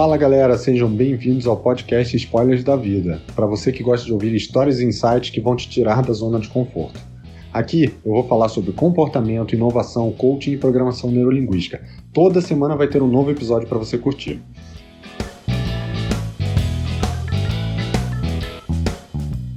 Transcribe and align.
Fala 0.00 0.16
galera, 0.16 0.56
sejam 0.56 0.88
bem-vindos 0.88 1.46
ao 1.46 1.58
podcast 1.58 2.16
Spoilers 2.16 2.64
da 2.64 2.74
Vida, 2.74 3.20
para 3.36 3.44
você 3.44 3.70
que 3.70 3.82
gosta 3.82 4.06
de 4.06 4.14
ouvir 4.14 4.34
histórias 4.34 4.80
e 4.80 4.86
insights 4.86 5.28
que 5.28 5.42
vão 5.42 5.54
te 5.54 5.68
tirar 5.68 6.00
da 6.00 6.14
zona 6.14 6.40
de 6.40 6.48
conforto. 6.48 6.98
Aqui 7.52 7.92
eu 8.02 8.12
vou 8.12 8.26
falar 8.26 8.48
sobre 8.48 8.72
comportamento, 8.72 9.54
inovação, 9.54 10.10
coaching 10.12 10.52
e 10.52 10.56
programação 10.56 11.10
neurolinguística. 11.10 11.82
Toda 12.14 12.40
semana 12.40 12.74
vai 12.76 12.88
ter 12.88 13.02
um 13.02 13.06
novo 13.06 13.30
episódio 13.30 13.68
para 13.68 13.76
você 13.76 13.98
curtir. 13.98 14.40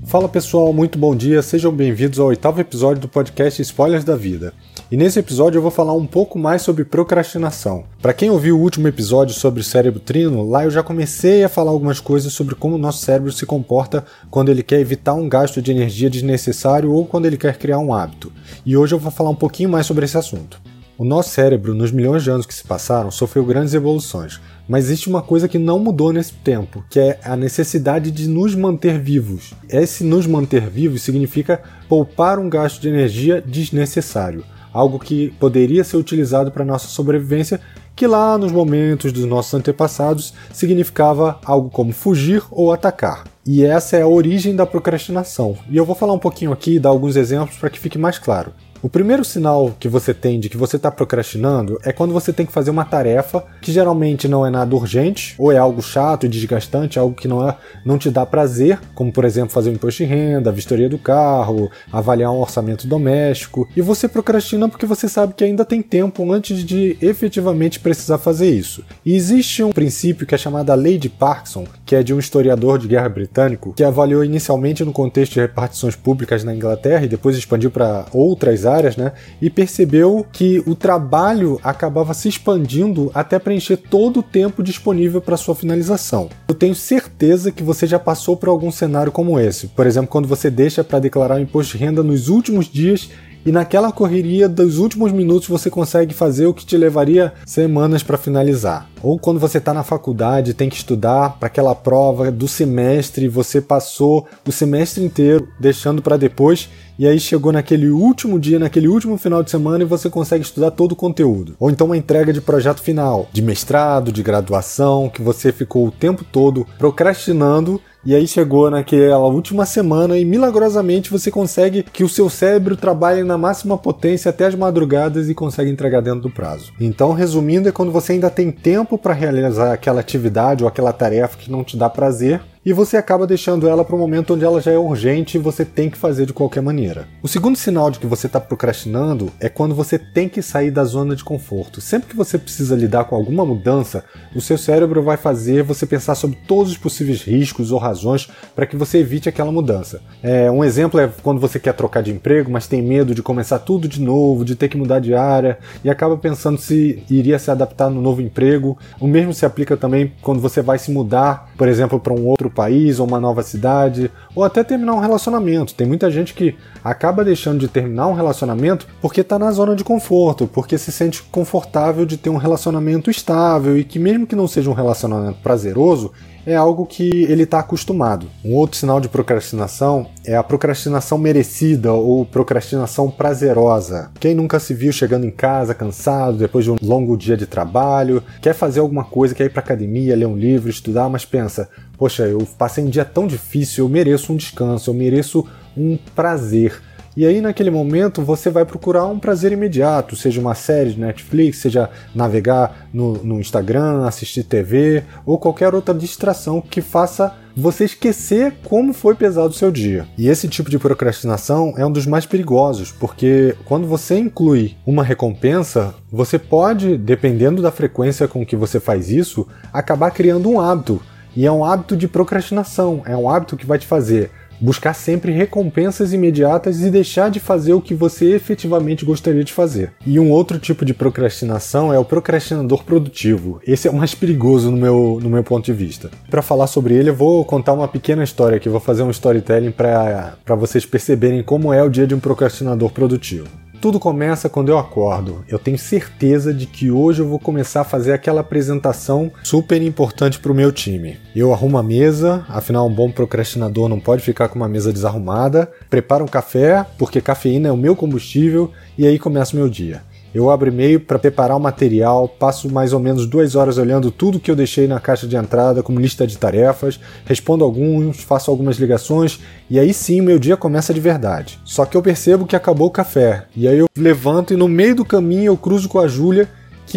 Fala 0.03 0.27
pessoal, 0.27 0.73
muito 0.73 0.99
bom 0.99 1.15
dia, 1.15 1.41
sejam 1.41 1.71
bem-vindos 1.71 2.19
ao 2.19 2.27
oitavo 2.27 2.59
episódio 2.59 3.03
do 3.03 3.07
podcast 3.07 3.61
Spoilers 3.61 4.03
da 4.03 4.17
Vida. 4.17 4.53
E 4.93 4.95
nesse 4.95 5.17
episódio 5.17 5.57
eu 5.57 5.61
vou 5.63 5.71
falar 5.71 5.93
um 5.93 6.05
pouco 6.05 6.37
mais 6.37 6.61
sobre 6.61 6.85
procrastinação. 6.85 7.83
Para 7.99 8.13
quem 8.13 8.29
ouviu 8.29 8.55
o 8.55 8.61
último 8.61 8.87
episódio 8.87 9.33
sobre 9.33 9.59
o 9.59 9.63
cérebro 9.63 9.99
trino, 9.99 10.47
lá 10.47 10.65
eu 10.65 10.69
já 10.69 10.83
comecei 10.83 11.43
a 11.43 11.49
falar 11.49 11.71
algumas 11.71 11.99
coisas 11.99 12.31
sobre 12.31 12.53
como 12.53 12.75
o 12.75 12.77
nosso 12.77 13.03
cérebro 13.03 13.31
se 13.31 13.43
comporta 13.43 14.05
quando 14.29 14.49
ele 14.49 14.61
quer 14.61 14.79
evitar 14.79 15.15
um 15.15 15.27
gasto 15.27 15.63
de 15.63 15.71
energia 15.71 16.11
desnecessário 16.11 16.91
ou 16.91 17.07
quando 17.07 17.25
ele 17.25 17.37
quer 17.37 17.57
criar 17.57 17.79
um 17.79 17.91
hábito. 17.91 18.31
E 18.63 18.77
hoje 18.77 18.93
eu 18.93 18.99
vou 18.99 19.11
falar 19.11 19.31
um 19.31 19.35
pouquinho 19.35 19.67
mais 19.67 19.87
sobre 19.87 20.05
esse 20.05 20.15
assunto. 20.15 20.61
O 20.95 21.03
nosso 21.03 21.31
cérebro, 21.31 21.73
nos 21.73 21.91
milhões 21.91 22.23
de 22.23 22.29
anos 22.29 22.45
que 22.45 22.53
se 22.53 22.63
passaram, 22.63 23.09
sofreu 23.09 23.43
grandes 23.43 23.73
evoluções, 23.73 24.39
mas 24.69 24.85
existe 24.85 25.09
uma 25.09 25.23
coisa 25.23 25.47
que 25.47 25.57
não 25.57 25.79
mudou 25.79 26.13
nesse 26.13 26.33
tempo, 26.33 26.85
que 26.87 26.99
é 26.99 27.19
a 27.23 27.35
necessidade 27.35 28.11
de 28.11 28.27
nos 28.27 28.53
manter 28.53 28.99
vivos. 28.99 29.55
Esse 29.67 30.03
nos 30.03 30.27
manter 30.27 30.69
vivos 30.69 31.01
significa 31.01 31.63
poupar 31.89 32.37
um 32.37 32.47
gasto 32.47 32.79
de 32.79 32.89
energia 32.89 33.41
desnecessário, 33.41 34.45
algo 34.73 34.99
que 34.99 35.31
poderia 35.39 35.83
ser 35.83 35.97
utilizado 35.97 36.51
para 36.51 36.65
nossa 36.65 36.87
sobrevivência, 36.87 37.61
que 37.95 38.07
lá 38.07 38.37
nos 38.37 38.51
momentos 38.51 39.11
dos 39.11 39.25
nossos 39.25 39.53
antepassados 39.53 40.33
significava 40.51 41.39
algo 41.45 41.69
como 41.69 41.93
fugir 41.93 42.43
ou 42.49 42.73
atacar. 42.73 43.25
E 43.45 43.63
essa 43.63 43.97
é 43.97 44.01
a 44.01 44.07
origem 44.07 44.55
da 44.55 44.65
procrastinação. 44.65 45.55
E 45.69 45.77
eu 45.77 45.85
vou 45.85 45.95
falar 45.95 46.13
um 46.13 46.19
pouquinho 46.19 46.51
aqui, 46.51 46.79
dar 46.79 46.89
alguns 46.89 47.15
exemplos 47.15 47.57
para 47.57 47.69
que 47.69 47.79
fique 47.79 47.97
mais 47.97 48.17
claro. 48.17 48.51
O 48.83 48.89
primeiro 48.89 49.23
sinal 49.23 49.73
que 49.79 49.87
você 49.87 50.13
tem 50.13 50.41
de 50.41 50.49
que 50.49 50.57
você 50.57 50.75
está 50.75 50.91
procrastinando 50.91 51.79
é 51.85 51.93
quando 51.93 52.11
você 52.11 52.33
tem 52.33 52.45
que 52.45 52.51
fazer 52.51 52.69
uma 52.69 52.83
tarefa 52.83 53.41
que 53.61 53.71
geralmente 53.71 54.27
não 54.27 54.45
é 54.45 54.49
nada 54.49 54.75
urgente, 54.75 55.35
ou 55.37 55.53
é 55.53 55.57
algo 55.57 55.81
chato 55.81 56.25
e 56.25 56.29
desgastante, 56.29 56.99
algo 56.99 57.15
que 57.15 57.25
não, 57.25 57.47
é, 57.47 57.55
não 57.85 57.97
te 57.97 58.11
dá 58.11 58.25
prazer, 58.25 58.77
como 58.93 59.09
por 59.09 59.23
exemplo 59.23 59.53
fazer 59.53 59.69
um 59.69 59.73
imposto 59.75 60.03
de 60.03 60.09
renda, 60.09 60.49
a 60.49 60.53
vistoria 60.53 60.89
do 60.89 60.97
carro, 60.97 61.71
avaliar 61.93 62.33
um 62.33 62.41
orçamento 62.41 62.85
doméstico, 62.85 63.69
e 63.73 63.81
você 63.81 64.05
procrastina 64.09 64.67
porque 64.67 64.85
você 64.85 65.07
sabe 65.07 65.33
que 65.33 65.45
ainda 65.45 65.63
tem 65.63 65.81
tempo 65.81 66.29
antes 66.33 66.61
de 66.61 66.97
efetivamente 67.01 67.79
precisar 67.79 68.17
fazer 68.17 68.49
isso. 68.49 68.83
E 69.05 69.15
existe 69.15 69.63
um 69.63 69.71
princípio 69.71 70.27
que 70.27 70.35
é 70.35 70.37
chamado 70.37 70.71
a 70.71 70.75
Lei 70.75 70.97
de 70.97 71.07
Parkinson, 71.07 71.65
que 71.85 71.95
é 71.95 72.03
de 72.03 72.13
um 72.13 72.19
historiador 72.19 72.77
de 72.77 72.89
guerra 72.89 73.07
britânico, 73.07 73.71
que 73.71 73.83
avaliou 73.85 74.25
inicialmente 74.25 74.83
no 74.83 74.91
contexto 74.91 75.35
de 75.35 75.39
repartições 75.39 75.95
públicas 75.95 76.43
na 76.43 76.53
Inglaterra 76.53 77.05
e 77.05 77.07
depois 77.07 77.37
expandiu 77.37 77.71
para 77.71 78.07
outras 78.11 78.65
áreas 78.65 78.72
né? 78.97 79.13
E 79.41 79.49
percebeu 79.49 80.25
que 80.31 80.63
o 80.65 80.75
trabalho 80.75 81.59
acabava 81.63 82.13
se 82.13 82.27
expandindo 82.27 83.11
até 83.13 83.37
preencher 83.37 83.77
todo 83.77 84.19
o 84.19 84.23
tempo 84.23 84.63
disponível 84.63 85.21
para 85.21 85.37
sua 85.37 85.55
finalização. 85.55 86.29
Eu 86.47 86.55
tenho 86.55 86.75
certeza 86.75 87.51
que 87.51 87.63
você 87.63 87.85
já 87.85 87.99
passou 87.99 88.35
por 88.35 88.49
algum 88.49 88.71
cenário 88.71 89.11
como 89.11 89.39
esse. 89.39 89.67
Por 89.67 89.85
exemplo, 89.85 90.09
quando 90.09 90.27
você 90.27 90.49
deixa 90.49 90.83
para 90.83 90.99
declarar 90.99 91.35
o 91.35 91.41
imposto 91.41 91.77
de 91.77 91.83
renda 91.83 92.03
nos 92.03 92.29
últimos 92.29 92.67
dias 92.67 93.09
e 93.45 93.51
naquela 93.51 93.91
correria 93.91 94.47
dos 94.47 94.77
últimos 94.77 95.11
minutos 95.11 95.47
você 95.47 95.69
consegue 95.69 96.13
fazer 96.13 96.45
o 96.45 96.53
que 96.53 96.65
te 96.65 96.77
levaria 96.77 97.33
semanas 97.45 98.01
para 98.01 98.17
finalizar. 98.17 98.89
Ou 99.01 99.19
quando 99.19 99.39
você 99.39 99.57
está 99.57 99.73
na 99.73 99.83
faculdade, 99.83 100.53
tem 100.53 100.69
que 100.69 100.77
estudar 100.77 101.37
para 101.37 101.47
aquela 101.47 101.75
prova 101.75 102.31
do 102.31 102.47
semestre, 102.47 103.27
você 103.27 103.59
passou 103.59 104.25
o 104.47 104.51
semestre 104.51 105.03
inteiro 105.03 105.47
deixando 105.59 106.01
para 106.01 106.15
depois 106.15 106.69
e 106.97 107.07
aí 107.07 107.19
chegou 107.19 107.51
naquele 107.51 107.89
último 107.89 108.39
dia, 108.39 108.59
naquele 108.59 108.87
último 108.87 109.17
final 109.17 109.43
de 109.43 109.51
semana 109.51 109.83
e 109.83 109.87
você 109.87 110.09
consegue 110.09 110.43
estudar 110.43 110.71
todo 110.71 110.91
o 110.91 110.95
conteúdo. 110.95 111.55
Ou 111.59 111.69
então 111.69 111.87
uma 111.87 111.97
entrega 111.97 112.31
de 112.31 112.41
projeto 112.41 112.81
final, 112.81 113.27
de 113.31 113.41
mestrado, 113.41 114.11
de 114.11 114.21
graduação, 114.21 115.09
que 115.09 115.21
você 115.21 115.51
ficou 115.51 115.87
o 115.87 115.91
tempo 115.91 116.23
todo 116.23 116.65
procrastinando 116.77 117.81
e 118.05 118.13
aí 118.13 118.27
chegou 118.27 118.69
naquela 118.69 119.17
última 119.19 119.65
semana 119.65 120.17
e 120.17 120.25
milagrosamente 120.25 121.09
você 121.09 121.31
consegue 121.31 121.83
que 121.83 122.03
o 122.03 122.09
seu 122.09 122.29
cérebro 122.29 122.75
trabalhe 122.75 123.23
na 123.23 123.37
máxima 123.37 123.77
potência 123.77 124.29
até 124.29 124.45
as 124.45 124.55
madrugadas 124.55 125.29
e 125.29 125.33
consegue 125.33 125.71
entregar 125.71 126.01
dentro 126.01 126.19
do 126.19 126.29
prazo. 126.29 126.73
Então, 126.81 127.13
resumindo, 127.13 127.69
é 127.69 127.71
quando 127.71 127.93
você 127.93 128.11
ainda 128.11 128.29
tem 128.29 128.51
tempo 128.51 128.97
para 128.97 129.13
realizar 129.13 129.71
aquela 129.71 130.01
atividade 130.01 130.63
ou 130.63 130.67
aquela 130.67 130.91
tarefa 130.91 131.37
que 131.37 131.49
não 131.49 131.63
te 131.63 131.77
dá 131.77 131.89
prazer, 131.89 132.41
e 132.65 132.71
você 132.71 132.95
acaba 132.95 133.27
deixando 133.27 133.67
ela 133.67 133.83
para 133.83 133.95
o 133.95 133.99
momento 133.99 134.33
onde 134.33 134.45
ela 134.45 134.61
já 134.61 134.71
é 134.71 134.77
urgente 134.77 135.37
e 135.37 135.41
você 135.41 135.65
tem 135.65 135.89
que 135.89 135.97
fazer 135.97 136.25
de 136.25 136.33
qualquer 136.33 136.61
maneira. 136.61 137.07
O 137.21 137.27
segundo 137.27 137.57
sinal 137.57 137.91
de 137.91 137.99
que 137.99 138.07
você 138.07 138.27
está 138.27 138.39
procrastinando 138.39 139.31
é 139.39 139.49
quando 139.49 139.75
você 139.75 139.99
tem 139.99 140.29
que 140.29 140.41
sair 140.41 140.71
da 140.71 140.85
zona 140.85 141.15
de 141.15 141.23
conforto. 141.23 141.81
Sempre 141.81 142.09
que 142.09 142.15
você 142.15 142.37
precisa 142.37 142.75
lidar 142.75 143.03
com 143.05 143.15
alguma 143.15 143.45
mudança, 143.45 144.05
o 144.33 144.39
seu 144.39 144.57
cérebro 144.57 145.03
vai 145.03 145.17
fazer 145.17 145.63
você 145.63 145.85
pensar 145.85 146.15
sobre 146.15 146.37
todos 146.47 146.71
os 146.71 146.77
possíveis 146.77 147.21
riscos 147.21 147.71
ou 147.71 147.79
razões 147.79 148.29
para 148.55 148.65
que 148.65 148.77
você 148.77 148.99
evite 148.99 149.27
aquela 149.27 149.51
mudança. 149.51 150.01
É, 150.21 150.49
um 150.49 150.63
exemplo 150.63 150.99
é 150.99 151.09
quando 151.21 151.41
você 151.41 151.59
quer 151.59 151.73
trocar 151.73 152.01
de 152.01 152.11
emprego, 152.11 152.49
mas 152.49 152.67
tem 152.67 152.81
medo 152.81 153.13
de 153.13 153.21
começar 153.21 153.59
tudo 153.59 153.87
de 153.87 153.99
novo, 153.99 154.45
de 154.45 154.55
ter 154.55 154.69
que 154.69 154.77
mudar 154.77 154.99
de 154.99 155.13
área 155.13 155.57
e 155.83 155.89
acaba 155.89 156.15
pensando 156.15 156.57
se 156.57 157.03
iria 157.09 157.37
se 157.37 157.51
adaptar 157.51 157.89
no 157.89 158.01
novo 158.01 158.21
emprego. 158.21 158.77
O 159.01 159.07
mesmo 159.07 159.33
se 159.33 159.45
aplica 159.45 159.75
também 159.75 160.13
quando 160.21 160.39
você 160.39 160.61
vai 160.61 160.79
se 160.79 160.91
mudar, 160.91 161.51
por 161.57 161.67
exemplo, 161.67 161.99
para 161.99 162.13
um 162.13 162.25
outro 162.25 162.52
país 162.53 162.99
ou 162.99 163.07
uma 163.07 163.19
nova 163.19 163.43
cidade, 163.43 164.11
ou 164.35 164.43
até 164.43 164.63
terminar 164.63 164.93
um 164.93 164.99
relacionamento. 164.99 165.73
Tem 165.73 165.87
muita 165.87 166.09
gente 166.09 166.33
que 166.33 166.55
acaba 166.83 167.23
deixando 167.23 167.59
de 167.59 167.67
terminar 167.67 168.07
um 168.07 168.13
relacionamento 168.13 168.87
porque 169.01 169.21
está 169.21 169.37
na 169.37 169.51
zona 169.51 169.75
de 169.75 169.83
conforto, 169.83 170.47
porque 170.47 170.77
se 170.77 170.91
sente 170.91 171.23
confortável 171.23 172.05
de 172.05 172.17
ter 172.17 172.29
um 172.29 172.37
relacionamento 172.37 173.09
estável 173.09 173.77
e 173.77 173.83
que, 173.83 173.99
mesmo 173.99 174.27
que 174.27 174.35
não 174.35 174.47
seja 174.47 174.69
um 174.69 174.73
relacionamento 174.73 175.39
prazeroso, 175.41 176.11
é 176.45 176.55
algo 176.55 176.85
que 176.85 177.09
ele 177.23 177.43
está 177.43 177.59
acostumado. 177.59 178.27
Um 178.43 178.53
outro 178.53 178.77
sinal 178.77 178.99
de 178.99 179.07
procrastinação 179.07 180.07
é 180.25 180.35
a 180.35 180.43
procrastinação 180.43 181.17
merecida 181.17 181.93
ou 181.93 182.25
procrastinação 182.25 183.09
prazerosa. 183.09 184.11
Quem 184.19 184.35
nunca 184.35 184.59
se 184.59 184.73
viu 184.73 184.91
chegando 184.91 185.25
em 185.25 185.31
casa 185.31 185.73
cansado 185.73 186.37
depois 186.37 186.65
de 186.65 186.71
um 186.71 186.75
longo 186.81 187.17
dia 187.17 187.37
de 187.37 187.45
trabalho, 187.45 188.23
quer 188.41 188.53
fazer 188.53 188.79
alguma 188.79 189.03
coisa, 189.03 189.35
quer 189.35 189.45
ir 189.45 189.49
para 189.49 189.61
academia, 189.61 190.15
ler 190.15 190.27
um 190.27 190.37
livro, 190.37 190.69
estudar, 190.69 191.09
mas 191.09 191.25
pensa: 191.25 191.69
poxa, 191.97 192.23
eu 192.23 192.39
passei 192.57 192.83
um 192.83 192.89
dia 192.89 193.05
tão 193.05 193.27
difícil, 193.27 193.85
eu 193.85 193.89
mereço 193.89 194.33
um 194.33 194.35
descanso, 194.35 194.89
eu 194.89 194.93
mereço 194.93 195.47
um 195.75 195.97
prazer. 196.15 196.81
E 197.15 197.25
aí, 197.25 197.41
naquele 197.41 197.69
momento, 197.69 198.23
você 198.23 198.49
vai 198.49 198.65
procurar 198.65 199.05
um 199.05 199.19
prazer 199.19 199.51
imediato, 199.51 200.15
seja 200.15 200.41
uma 200.41 200.55
série 200.55 200.93
de 200.93 200.99
Netflix, 200.99 201.59
seja 201.59 201.89
navegar 202.15 202.87
no, 202.91 203.23
no 203.23 203.39
Instagram, 203.39 204.05
assistir 204.05 204.43
TV 204.43 205.03
ou 205.25 205.37
qualquer 205.37 205.75
outra 205.75 205.93
distração 205.93 206.59
que 206.59 206.81
faça 206.81 207.35
você 207.55 207.85
esquecer 207.85 208.55
como 208.63 208.93
foi 208.93 209.13
pesado 209.13 209.49
o 209.49 209.53
seu 209.53 209.71
dia. 209.71 210.07
E 210.17 210.27
esse 210.27 210.47
tipo 210.47 210.71
de 210.71 210.79
procrastinação 210.79 211.73
é 211.77 211.85
um 211.85 211.91
dos 211.91 212.07
mais 212.07 212.25
perigosos, 212.25 212.91
porque 212.91 213.55
quando 213.65 213.85
você 213.85 214.17
inclui 214.17 214.75
uma 214.85 215.03
recompensa, 215.03 215.93
você 216.11 216.39
pode, 216.39 216.97
dependendo 216.97 217.61
da 217.61 217.71
frequência 217.71 218.27
com 218.27 218.45
que 218.45 218.55
você 218.55 218.79
faz 218.79 219.11
isso, 219.11 219.47
acabar 219.71 220.09
criando 220.11 220.49
um 220.49 220.59
hábito. 220.59 221.01
E 221.35 221.45
é 221.45 221.51
um 221.51 221.65
hábito 221.65 221.97
de 221.97 222.07
procrastinação, 222.07 223.01
é 223.05 223.17
um 223.17 223.27
hábito 223.27 223.57
que 223.57 223.65
vai 223.65 223.79
te 223.79 223.87
fazer 223.87 224.29
buscar 224.59 224.93
sempre 224.93 225.31
recompensas 225.31 226.13
imediatas 226.13 226.81
e 226.81 226.89
deixar 226.89 227.29
de 227.29 227.39
fazer 227.39 227.73
o 227.73 227.81
que 227.81 227.93
você 227.93 228.33
efetivamente 228.33 229.05
gostaria 229.05 229.43
de 229.43 229.53
fazer. 229.53 229.91
E 230.05 230.19
um 230.19 230.31
outro 230.31 230.59
tipo 230.59 230.85
de 230.85 230.93
procrastinação 230.93 231.93
é 231.93 231.99
o 231.99 232.05
procrastinador 232.05 232.83
produtivo. 232.83 233.59
Esse 233.65 233.87
é 233.87 233.91
o 233.91 233.95
mais 233.95 234.13
perigoso 234.13 234.71
no 234.71 234.77
meu, 234.77 235.19
no 235.21 235.29
meu 235.29 235.43
ponto 235.43 235.65
de 235.65 235.73
vista. 235.73 236.11
Para 236.29 236.41
falar 236.41 236.67
sobre 236.67 236.93
ele, 236.93 237.09
eu 237.09 237.15
vou 237.15 237.43
contar 237.45 237.73
uma 237.73 237.87
pequena 237.87 238.23
história 238.23 238.57
aqui, 238.57 238.69
vou 238.69 238.79
fazer 238.79 239.03
um 239.03 239.11
storytelling 239.11 239.71
para 239.71 240.55
vocês 240.55 240.85
perceberem 240.85 241.43
como 241.43 241.73
é 241.73 241.83
o 241.83 241.89
dia 241.89 242.07
de 242.07 242.15
um 242.15 242.19
procrastinador 242.19 242.89
produtivo. 242.91 243.62
Tudo 243.83 243.99
começa 243.99 244.47
quando 244.47 244.69
eu 244.69 244.77
acordo. 244.77 245.43
Eu 245.45 245.59
tenho 245.59 245.77
certeza 245.77 246.53
de 246.53 246.65
que 246.65 246.89
hoje 246.89 247.21
eu 247.21 247.27
vou 247.27 247.37
começar 247.37 247.81
a 247.81 247.83
fazer 247.83 248.13
aquela 248.13 248.39
apresentação 248.39 249.29
super 249.43 249.81
importante 249.81 250.39
para 250.39 250.53
o 250.53 250.55
meu 250.55 250.71
time. 250.71 251.17
Eu 251.35 251.51
arrumo 251.51 251.77
a 251.77 251.83
mesa, 251.83 252.45
afinal, 252.47 252.87
um 252.87 252.93
bom 252.93 253.11
procrastinador 253.11 253.89
não 253.89 253.99
pode 253.99 254.21
ficar 254.21 254.47
com 254.47 254.55
uma 254.55 254.69
mesa 254.69 254.93
desarrumada. 254.93 255.69
Preparo 255.89 256.23
um 256.23 256.29
café, 256.29 256.85
porque 256.97 257.19
cafeína 257.19 257.67
é 257.67 257.71
o 257.73 257.75
meu 257.75 257.93
combustível, 257.93 258.71
e 258.97 259.05
aí 259.05 259.19
começa 259.19 259.53
o 259.53 259.59
meu 259.59 259.67
dia. 259.67 260.01
Eu 260.33 260.49
abro 260.49 260.69
e-mail 260.69 260.99
para 260.99 261.19
preparar 261.19 261.55
o 261.55 261.59
material, 261.59 262.27
passo 262.27 262.67
mais 262.67 262.91
ou 262.91 262.99
menos 262.99 263.27
duas 263.27 263.55
horas 263.55 263.77
olhando 263.77 264.09
tudo 264.09 264.39
que 264.39 264.49
eu 264.49 264.55
deixei 264.55 264.87
na 264.87 264.99
caixa 264.99 265.27
de 265.27 265.35
entrada 265.35 265.83
como 265.83 265.99
lista 265.99 266.25
de 266.25 266.37
tarefas, 266.37 266.99
respondo 267.23 267.63
alguns, 267.63 268.21
faço 268.23 268.49
algumas 268.49 268.77
ligações 268.77 269.39
e 269.69 269.77
aí 269.77 269.93
sim 269.93 270.21
meu 270.21 270.39
dia 270.39 270.57
começa 270.57 270.93
de 270.93 270.99
verdade. 270.99 271.59
Só 271.63 271.85
que 271.85 271.95
eu 271.95 272.01
percebo 272.01 272.47
que 272.47 272.55
acabou 272.55 272.87
o 272.87 272.91
café 272.91 273.45
e 273.55 273.67
aí 273.67 273.77
eu 273.77 273.87
levanto 273.95 274.53
e 274.53 274.57
no 274.57 274.67
meio 274.67 274.95
do 274.95 275.05
caminho 275.05 275.51
eu 275.51 275.57
cruzo 275.57 275.87
com 275.87 275.99
a 275.99 276.07
Júlia 276.07 276.49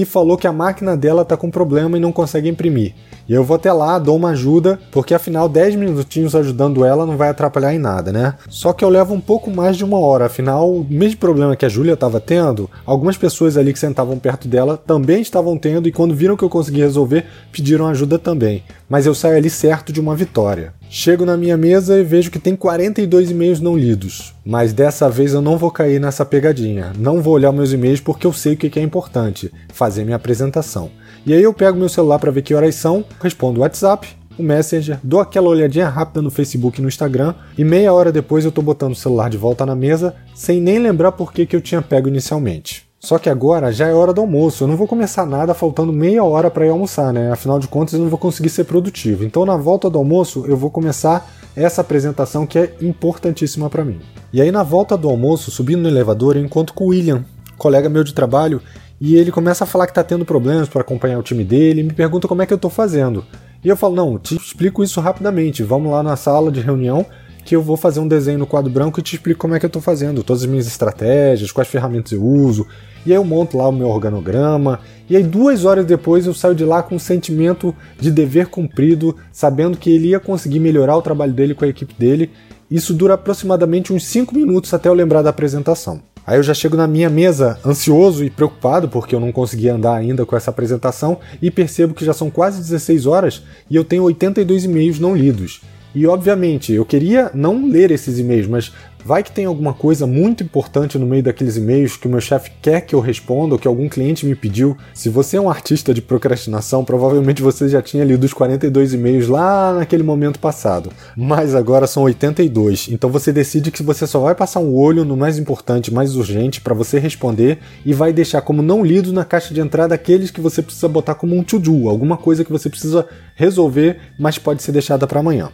falou 0.05 0.37
que 0.37 0.47
a 0.47 0.53
máquina 0.53 0.97
dela 0.97 1.25
tá 1.25 1.37
com 1.37 1.51
problema 1.51 1.97
e 1.97 2.01
não 2.01 2.13
consegue 2.13 2.49
imprimir. 2.49 2.95
E 3.29 3.33
eu 3.33 3.43
vou 3.43 3.57
até 3.57 3.73
lá, 3.73 3.99
dou 3.99 4.17
uma 4.17 4.31
ajuda, 4.31 4.79
porque 4.93 5.13
afinal 5.13 5.49
10 5.49 5.75
minutinhos 5.75 6.37
ajudando 6.37 6.85
ela 6.85 7.05
não 7.05 7.17
vai 7.17 7.29
atrapalhar 7.29 7.75
em 7.75 7.79
nada, 7.79 8.13
né? 8.13 8.35
Só 8.49 8.73
que 8.73 8.85
eu 8.85 8.89
levo 8.89 9.15
um 9.15 9.21
pouco 9.21 9.51
mais 9.51 9.77
de 9.77 9.85
uma 9.85 9.99
hora, 9.99 10.27
afinal, 10.27 10.71
o 10.71 10.87
mesmo 10.89 11.19
problema 11.19 11.57
que 11.57 11.67
a 11.67 11.69
Júlia 11.69 11.95
estava 11.95 12.21
tendo, 12.21 12.71
algumas 12.85 13.17
pessoas 13.17 13.57
ali 13.57 13.73
que 13.73 13.79
sentavam 13.79 14.19
perto 14.19 14.47
dela 14.47 14.77
também 14.77 15.21
estavam 15.21 15.57
tendo 15.59 15.89
e 15.89 15.93
quando 15.93 16.15
viram 16.15 16.37
que 16.37 16.45
eu 16.45 16.51
consegui 16.51 16.81
resolver, 16.81 17.25
pediram 17.51 17.89
ajuda 17.89 18.19
também. 18.19 18.63
Mas 18.89 19.07
eu 19.07 19.15
saio 19.15 19.37
ali 19.37 19.51
certo 19.51 19.93
de 19.93 20.01
uma 20.01 20.15
vitória. 20.15 20.73
Chego 20.89 21.27
na 21.27 21.37
minha 21.37 21.57
mesa 21.57 21.99
e 21.99 22.05
vejo 22.05 22.31
que 22.31 22.39
tem 22.39 22.55
42 22.55 23.31
e-mails 23.31 23.61
não 23.61 23.77
lidos. 23.77 24.35
Mas 24.45 24.73
dessa 24.73 25.09
vez 25.09 25.35
eu 25.35 25.43
não 25.43 25.59
vou 25.59 25.71
cair 25.71 26.01
nessa 26.01 26.25
pegadinha. 26.25 26.93
Não 26.99 27.21
vou 27.21 27.35
olhar 27.35 27.53
meus 27.53 27.73
e-mails 27.73 28.01
porque 28.01 28.27
eu 28.27 28.33
sei 28.33 28.55
o 28.55 28.57
que 28.57 28.79
é 28.79 28.83
importante: 28.83 29.53
fazer 29.73 30.05
minha 30.05 30.17
apresentação. 30.17 30.91
E 31.27 31.35
aí 31.35 31.43
eu 31.43 31.53
pego 31.53 31.79
meu 31.79 31.89
celular 31.89 32.19
para 32.21 32.31
ver 32.31 32.43
que 32.43 32.55
horas 32.55 32.77
são, 32.77 33.05
respondo 33.21 33.59
o 33.59 33.63
WhatsApp, 33.63 34.07
o 34.39 34.43
Messenger, 34.43 34.99
dou 35.03 35.21
aquela 35.21 35.49
olhadinha 35.49 35.89
rápida 35.89 36.23
no 36.23 36.31
Facebook 36.31 36.79
e 36.79 36.83
no 36.83 36.89
Instagram, 36.89 37.35
e 37.57 37.65
meia 37.65 37.93
hora 37.93 38.13
depois 38.13 38.45
eu 38.45 38.53
tô 38.53 38.63
botando 38.63 38.93
o 38.93 38.97
celular 38.97 39.29
de 39.29 39.37
volta 39.37 39.67
na 39.67 39.75
mesa, 39.75 40.15
sem 40.35 40.61
nem 40.61 40.79
lembrar 40.79 41.13
por 41.13 41.33
que, 41.33 41.49
eu 41.51 41.61
tinha 41.61 41.83
pego 41.83 42.09
inicialmente. 42.09 42.86
Só 42.99 43.19
que 43.19 43.29
agora 43.29 43.71
já 43.71 43.87
é 43.87 43.95
hora 43.95 44.13
do 44.13 44.21
almoço, 44.21 44.65
eu 44.65 44.69
não 44.69 44.77
vou 44.77 44.87
começar 44.87 45.27
nada 45.27 45.55
faltando 45.55 45.93
meia 45.93 46.25
hora 46.25 46.51
para 46.51 46.67
ir 46.67 46.71
almoçar, 46.71 47.13
né? 47.13 47.31
Afinal 47.31 47.59
de 47.59 47.69
contas 47.69 47.95
eu 47.95 48.01
não 48.01 48.09
vou 48.09 48.19
conseguir 48.19 48.49
ser 48.49 48.65
produtivo. 48.65 49.25
Então 49.25 49.45
na 49.45 49.57
volta 49.57 49.89
do 49.91 49.99
almoço 49.99 50.45
eu 50.47 50.57
vou 50.57 50.71
começar 50.71 51.31
essa 51.55 51.83
apresentação 51.83 52.47
que 52.47 52.59
é 52.59 52.75
importantíssima 52.81 53.71
para 53.71 53.85
mim. 53.85 54.01
E 54.33 54.41
aí 54.41 54.51
na 54.51 54.63
volta 54.63 54.97
do 54.97 55.09
almoço, 55.09 55.51
subindo 55.51 55.83
no 55.83 55.89
elevador, 55.89 56.37
eu 56.37 56.45
encontro 56.45 56.75
com 56.75 56.85
o 56.85 56.89
William, 56.89 57.25
colega 57.57 57.89
meu 57.89 58.03
de 58.03 58.13
trabalho, 58.13 58.61
e 59.01 59.17
ele 59.17 59.31
começa 59.31 59.65
a 59.65 59.67
falar 59.67 59.87
que 59.87 59.93
está 59.93 60.03
tendo 60.03 60.25
problemas 60.25 60.69
para 60.69 60.81
acompanhar 60.81 61.19
o 61.19 61.23
time 61.23 61.45
dele 61.45 61.81
e 61.81 61.85
me 61.85 61.93
pergunta 61.93 62.27
como 62.27 62.43
é 62.43 62.47
que 62.47 62.53
eu 62.53 62.57
estou 62.57 62.71
fazendo. 62.71 63.25
E 63.63 63.69
eu 63.69 63.77
falo: 63.77 63.95
não, 63.95 64.19
te 64.19 64.37
explico 64.37 64.83
isso 64.83 65.01
rapidamente. 65.01 65.63
Vamos 65.63 65.93
lá 65.93 66.03
na 66.03 66.17
sala 66.17 66.51
de 66.51 66.61
reunião 66.61 67.05
que 67.47 67.55
eu 67.55 67.63
vou 67.63 67.77
fazer 67.77 68.01
um 68.01 68.09
desenho 68.09 68.41
no 68.41 68.47
quadro 68.47 68.69
branco 68.71 68.99
e 68.99 69.03
te 69.03 69.15
explico 69.15 69.39
como 69.39 69.55
é 69.55 69.61
que 69.61 69.65
eu 69.65 69.69
estou 69.69 69.81
fazendo, 69.81 70.25
todas 70.25 70.43
as 70.43 70.49
minhas 70.49 70.67
estratégias, 70.67 71.53
quais 71.53 71.69
ferramentas 71.69 72.11
eu 72.11 72.23
uso. 72.23 72.67
E 73.07 73.13
aí 73.13 73.17
eu 73.17 73.25
monto 73.25 73.57
lá 73.57 73.69
o 73.69 73.73
meu 73.73 73.89
organograma. 73.89 74.81
E 75.09 75.17
aí 75.17 75.23
duas 75.23 75.65
horas 75.65 75.87
depois 75.87 76.27
eu 76.27 76.35
saio 76.35 76.57
de 76.57 76.65
lá 76.65 76.83
com 76.83 76.97
um 76.97 76.99
sentimento 76.99 77.73
de 78.01 78.11
dever 78.11 78.49
cumprido, 78.49 79.15
sabendo 79.31 79.79
que 79.79 79.89
ele 79.89 80.09
ia 80.09 80.19
conseguir 80.19 80.59
melhorar 80.59 80.97
o 80.97 81.03
trabalho 81.03 81.33
dele 81.33 81.55
com 81.55 81.65
a 81.65 81.69
equipe 81.69 81.95
dele. 81.97 82.33
Isso 82.69 82.93
dura 82.93 83.15
aproximadamente 83.15 83.93
uns 83.93 84.05
5 84.07 84.35
minutos 84.35 84.75
até 84.75 84.89
eu 84.89 84.95
lembrar 84.95 85.23
da 85.23 85.31
apresentação. 85.31 86.03
Aí 86.27 86.37
eu 86.37 86.43
já 86.43 86.53
chego 86.53 86.77
na 86.77 86.89
minha 86.89 87.09
mesa 87.09 87.61
ansioso 87.65 88.25
e 88.25 88.31
preocupado 88.31 88.89
porque 88.89 89.15
eu 89.15 89.21
não 89.21 89.31
consegui 89.31 89.69
andar 89.69 89.95
ainda 89.95 90.27
com 90.27 90.35
essa 90.37 90.51
apresentação 90.51 91.21
e 91.41 91.49
percebo 91.49 91.95
que 91.95 92.05
já 92.05 92.13
são 92.13 92.29
quase 92.29 92.59
16 92.59 93.07
horas 93.07 93.45
e 93.71 93.77
eu 93.77 93.85
tenho 93.85 94.03
82 94.03 94.65
e-mails 94.65 94.99
não 94.99 95.15
lidos. 95.15 95.61
E 95.97 96.07
obviamente 96.07 96.75
eu 96.75 96.85
queria 96.85 97.31
não 97.33 97.67
ler 97.67 97.91
esses 97.91 98.19
e-mails, 98.19 98.47
mas 98.47 98.71
Vai 99.07 99.23
que 99.23 99.31
tem 99.31 99.45
alguma 99.45 99.73
coisa 99.73 100.05
muito 100.05 100.43
importante 100.43 100.99
no 100.99 101.07
meio 101.07 101.23
daqueles 101.23 101.57
e-mails 101.57 101.97
que 101.97 102.09
o 102.09 102.11
meu 102.11 102.21
chefe 102.21 102.51
quer 102.61 102.81
que 102.81 102.93
eu 102.93 102.99
responda 102.99 103.55
ou 103.55 103.59
que 103.59 103.69
algum 103.69 103.89
cliente 103.89 104.27
me 104.27 104.35
pediu. 104.35 104.77
Se 104.93 105.09
você 105.09 105.37
é 105.37 105.41
um 105.41 105.49
artista 105.49 105.95
de 105.95 106.03
procrastinação, 106.03 106.85
provavelmente 106.85 107.41
você 107.41 107.69
já 107.69 107.81
tinha 107.81 108.03
lido 108.03 108.25
os 108.25 108.33
42 108.33 108.95
e-mails 108.95 109.29
lá 109.29 109.75
naquele 109.75 110.03
momento 110.03 110.41
passado. 110.41 110.91
Mas 111.17 111.55
agora 111.55 111.87
são 111.87 112.03
82, 112.03 112.89
então 112.91 113.09
você 113.09 113.33
decide 113.33 113.71
que 113.71 113.81
você 113.81 114.09
só 114.09 114.19
vai 114.19 114.35
passar 114.35 114.59
um 114.59 114.75
olho 114.75 115.05
no 115.05 115.17
mais 115.17 115.39
importante, 115.39 115.95
mais 115.95 116.17
urgente 116.17 116.61
para 116.61 116.75
você 116.75 116.99
responder 116.99 117.59
e 117.85 117.95
vai 117.95 118.13
deixar 118.13 118.41
como 118.41 118.61
não 118.61 118.85
lido 118.85 119.13
na 119.13 119.25
caixa 119.25 119.55
de 119.55 119.61
entrada 119.61 119.95
aqueles 119.95 120.33
que 120.33 120.41
você 120.41 120.61
precisa 120.61 120.89
botar 120.89 121.15
como 121.15 121.37
um 121.37 121.45
to-do, 121.45 121.89
alguma 121.89 122.17
coisa 122.17 122.45
que 122.45 122.51
você 122.51 122.69
precisa 122.69 123.07
resolver, 123.37 123.99
mas 124.19 124.37
pode 124.37 124.65
ser 124.65 124.73
deixada 124.73 125.07
para 125.07 125.21
amanhã. 125.21 125.53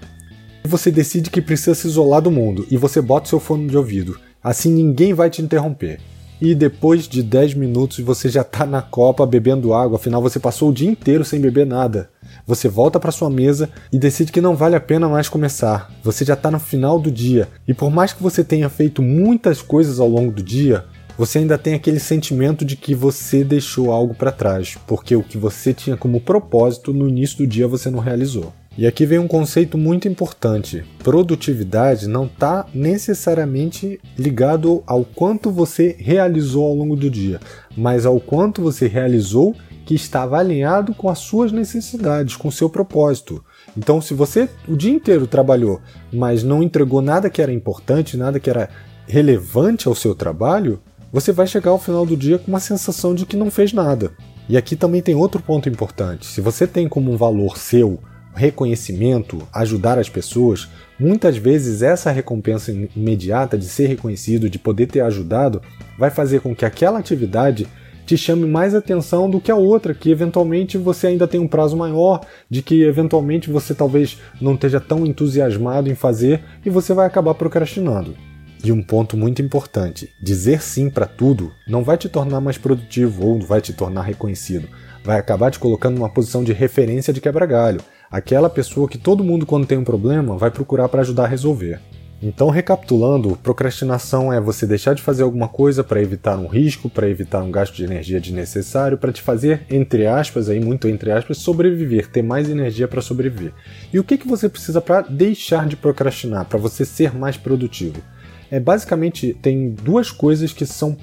Você 0.64 0.91
decide 0.91 1.29
que 1.29 1.43
precisa 1.43 1.75
se 1.75 1.88
isolar 1.88 2.23
do 2.23 2.31
mundo 2.31 2.67
e 2.70 2.76
você 2.76 3.03
bota 3.03 3.29
seu 3.29 3.41
fone 3.41 3.67
de 3.67 3.76
ouvido. 3.76 4.19
Assim 4.43 4.73
ninguém 4.73 5.12
vai 5.12 5.29
te 5.29 5.43
interromper. 5.43 6.00
E 6.41 6.55
depois 6.55 7.06
de 7.06 7.23
10 7.23 7.55
minutos 7.55 7.99
você 7.99 8.29
já 8.29 8.43
está 8.43 8.64
na 8.64 8.81
copa 8.81 9.26
bebendo 9.26 9.75
água, 9.75 9.97
afinal 9.97 10.23
você 10.23 10.38
passou 10.41 10.70
o 10.70 10.73
dia 10.73 10.88
inteiro 10.88 11.25
sem 11.25 11.41
beber 11.41 11.67
nada. 11.67 12.11
Você 12.47 12.69
volta 12.69 12.99
para 12.99 13.12
sua 13.12 13.29
mesa 13.29 13.69
e 13.93 13.99
decide 13.99 14.32
que 14.32 14.41
não 14.41 14.56
vale 14.56 14.75
a 14.75 14.81
pena 14.81 15.09
mais 15.09 15.29
começar. 15.29 15.93
Você 16.03 16.25
já 16.25 16.35
está 16.35 16.50
no 16.50 16.59
final 16.59 16.99
do 16.99 17.11
dia 17.11 17.49
e 17.67 17.75
por 17.75 17.91
mais 17.91 18.12
que 18.12 18.23
você 18.23 18.43
tenha 18.43 18.69
feito 18.69 19.03
muitas 19.03 19.61
coisas 19.61 20.00
ao 20.00 20.08
longo 20.08 20.32
do 20.32 20.43
dia, 20.43 20.85
você 21.19 21.38
ainda 21.38 21.58
tem 21.58 21.75
aquele 21.75 22.00
sentimento 22.00 22.65
de 22.65 22.76
que 22.76 22.94
você 22.94 23.44
deixou 23.44 23.93
algo 23.93 24.15
para 24.15 24.32
trás, 24.32 24.79
porque 24.87 25.15
o 25.15 25.23
que 25.23 25.37
você 25.37 25.75
tinha 25.75 25.97
como 25.97 26.20
propósito 26.20 26.93
no 26.93 27.08
início 27.08 27.38
do 27.38 27.47
dia 27.47 27.69
você 27.69 27.91
não 27.91 27.99
realizou. 27.99 28.53
E 28.76 28.86
aqui 28.86 29.04
vem 29.04 29.19
um 29.19 29.28
conceito 29.28 29.76
muito 29.76 30.08
importante: 30.08 30.82
produtividade 31.02 32.08
não 32.08 32.24
está 32.24 32.66
necessariamente 32.74 34.00
ligado 34.19 34.82
ao 34.86 35.04
quanto 35.04 35.50
você 35.50 35.94
realizou 35.98 36.64
ao 36.64 36.74
longo 36.74 36.96
do 36.96 37.10
dia, 37.10 37.38
mas 37.76 38.06
ao 38.06 38.19
quanto 38.19 38.62
você 38.62 38.86
realizou 38.86 39.54
que 39.84 39.94
estava 39.94 40.38
alinhado 40.38 40.94
com 40.94 41.08
as 41.08 41.19
suas 41.19 41.52
necessidades, 41.52 42.36
com 42.36 42.48
o 42.48 42.52
seu 42.52 42.70
propósito. 42.70 43.44
Então, 43.76 44.00
se 44.00 44.14
você 44.14 44.48
o 44.66 44.76
dia 44.76 44.92
inteiro 44.92 45.26
trabalhou, 45.26 45.80
mas 46.12 46.42
não 46.42 46.62
entregou 46.62 47.02
nada 47.02 47.28
que 47.28 47.42
era 47.42 47.52
importante, 47.52 48.16
nada 48.16 48.40
que 48.40 48.48
era 48.48 48.70
relevante 49.06 49.88
ao 49.88 49.94
seu 49.94 50.14
trabalho, 50.14 50.80
você 51.12 51.30
vai 51.30 51.46
chegar 51.46 51.72
ao 51.72 51.78
final 51.78 52.06
do 52.06 52.16
dia 52.16 52.38
com 52.38 52.48
uma 52.48 52.60
sensação 52.60 53.14
de 53.14 53.26
que 53.26 53.36
não 53.36 53.50
fez 53.50 53.72
nada. 53.72 54.12
E 54.48 54.56
aqui 54.56 54.76
também 54.76 55.02
tem 55.02 55.14
outro 55.14 55.42
ponto 55.42 55.69
importante: 55.69 56.24
se 56.24 56.40
você 56.40 56.66
tem 56.66 56.88
como 56.88 57.12
um 57.12 57.16
valor 57.19 57.58
seu 57.58 57.98
reconhecimento, 58.34 59.46
ajudar 59.52 59.99
as 59.99 60.08
pessoas, 60.08 60.69
muitas 60.99 61.37
vezes 61.37 61.82
essa 61.82 62.11
recompensa 62.11 62.73
imediata 62.96 63.58
de 63.58 63.67
ser 63.67 63.87
reconhecido, 63.87 64.49
de 64.49 64.58
poder 64.58 64.87
ter 64.87 65.00
ajudado, 65.00 65.61
vai 65.99 66.11
fazer 66.11 66.40
com 66.40 66.55
que 66.55 66.64
aquela 66.64 66.99
atividade 66.99 67.67
te 68.05 68.17
chame 68.17 68.46
mais 68.46 68.75
atenção 68.75 69.31
do 69.31 69.40
que 69.40 69.50
a 69.50 69.56
outra, 69.56 69.94
que 69.94 70.11
eventualmente 70.11 70.76
você 70.76 71.08
ainda 71.08 71.29
tem 71.29 71.40
um 71.40 71.49
prazo 71.49 71.76
maior, 71.76 72.20
de 72.50 72.62
que 72.62 72.82
eventualmente 72.82 73.50
você 73.50 73.75
talvez 73.75 74.19
não 74.40 74.55
esteja 74.55 74.81
tão 74.81 75.06
entusiasmado 75.06 75.90
em 75.90 75.94
fazer 75.94 76.43
e 76.64 76.70
você 76.70 76.93
vai 76.93 77.06
acabar 77.06 77.34
procrastinando. 77.34 78.17
E 78.64 78.70
um 78.70 78.82
ponto 78.82 79.17
muito 79.17 79.43
importante: 79.43 80.11
dizer 80.20 80.62
sim 80.62 80.88
para 80.88 81.06
tudo 81.06 81.52
não 81.67 81.82
vai 81.82 81.96
te 81.96 82.08
tornar 82.08 82.40
mais 82.40 82.58
produtivo 82.58 83.26
ou 83.26 83.40
vai 83.40 83.61
te 83.61 83.73
tornar 83.73 84.02
reconhecido. 84.02 84.69
Vai 85.05 85.19
acabar 85.19 85.50
te 85.50 85.58
colocando 85.58 85.96
numa 85.96 86.08
posição 86.08 86.44
de 86.44 86.53
referência 86.53 87.12
de 87.12 87.20
quebra-galho, 87.20 87.81
aquela 88.12 88.50
pessoa 88.50 88.86
que 88.86 88.98
todo 88.98 89.24
mundo, 89.24 89.46
quando 89.46 89.66
tem 89.66 89.78
um 89.78 89.84
problema, 89.84 90.36
vai 90.36 90.50
procurar 90.50 90.86
para 90.90 91.00
ajudar 91.00 91.24
a 91.24 91.28
resolver. 91.28 91.81
Então, 92.22 92.50
recapitulando, 92.50 93.36
procrastinação 93.42 94.32
é 94.32 94.40
você 94.40 94.64
deixar 94.64 94.94
de 94.94 95.02
fazer 95.02 95.24
alguma 95.24 95.48
coisa 95.48 95.82
para 95.82 96.00
evitar 96.00 96.38
um 96.38 96.46
risco, 96.46 96.88
para 96.88 97.08
evitar 97.08 97.42
um 97.42 97.50
gasto 97.50 97.74
de 97.74 97.82
energia 97.82 98.20
desnecessário, 98.20 98.96
para 98.96 99.10
te 99.10 99.20
fazer, 99.20 99.62
entre 99.69 100.06
aspas, 100.06 100.48
aí 100.48 100.60
muito 100.60 100.86
entre 100.86 101.10
aspas, 101.10 101.38
sobreviver, 101.38 102.08
ter 102.08 102.22
mais 102.22 102.48
energia 102.48 102.86
para 102.86 103.00
sobreviver. 103.00 103.52
E 103.92 103.98
o 103.98 104.04
que, 104.04 104.16
que 104.16 104.28
você 104.28 104.48
precisa 104.48 104.81
para 104.81 105.00
deixar 105.00 105.66
de 105.66 105.74
procrastinar, 105.74 106.44
para 106.44 106.58
você 106.58 106.84
ser 106.84 107.12
mais 107.12 107.36
produtivo? 107.36 108.00
É 108.48 108.60
basicamente 108.60 109.34
tem 109.42 109.70
duas 109.70 110.12
coisas 110.12 110.52
que 110.52 110.66
são 110.66 110.96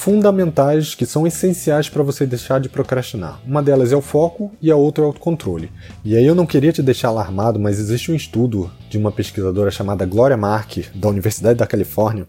fundamentais, 0.00 0.94
que 0.94 1.04
são 1.04 1.26
essenciais 1.26 1.90
para 1.90 2.02
você 2.02 2.24
deixar 2.24 2.58
de 2.58 2.70
procrastinar. 2.70 3.38
Uma 3.46 3.62
delas 3.62 3.92
é 3.92 3.96
o 3.96 4.00
foco 4.00 4.50
e 4.58 4.70
a 4.70 4.74
outra 4.74 5.04
é 5.04 5.04
o 5.04 5.08
autocontrole. 5.08 5.70
E 6.02 6.16
aí 6.16 6.24
eu 6.24 6.34
não 6.34 6.46
queria 6.46 6.72
te 6.72 6.82
deixar 6.82 7.08
alarmado, 7.08 7.60
mas 7.60 7.78
existe 7.78 8.10
um 8.10 8.14
estudo 8.14 8.70
de 8.88 8.96
uma 8.96 9.12
pesquisadora 9.12 9.70
chamada 9.70 10.06
Gloria 10.06 10.38
Mark, 10.38 10.78
da 10.94 11.06
Universidade 11.06 11.58
da 11.58 11.66
Califórnia, 11.66 12.26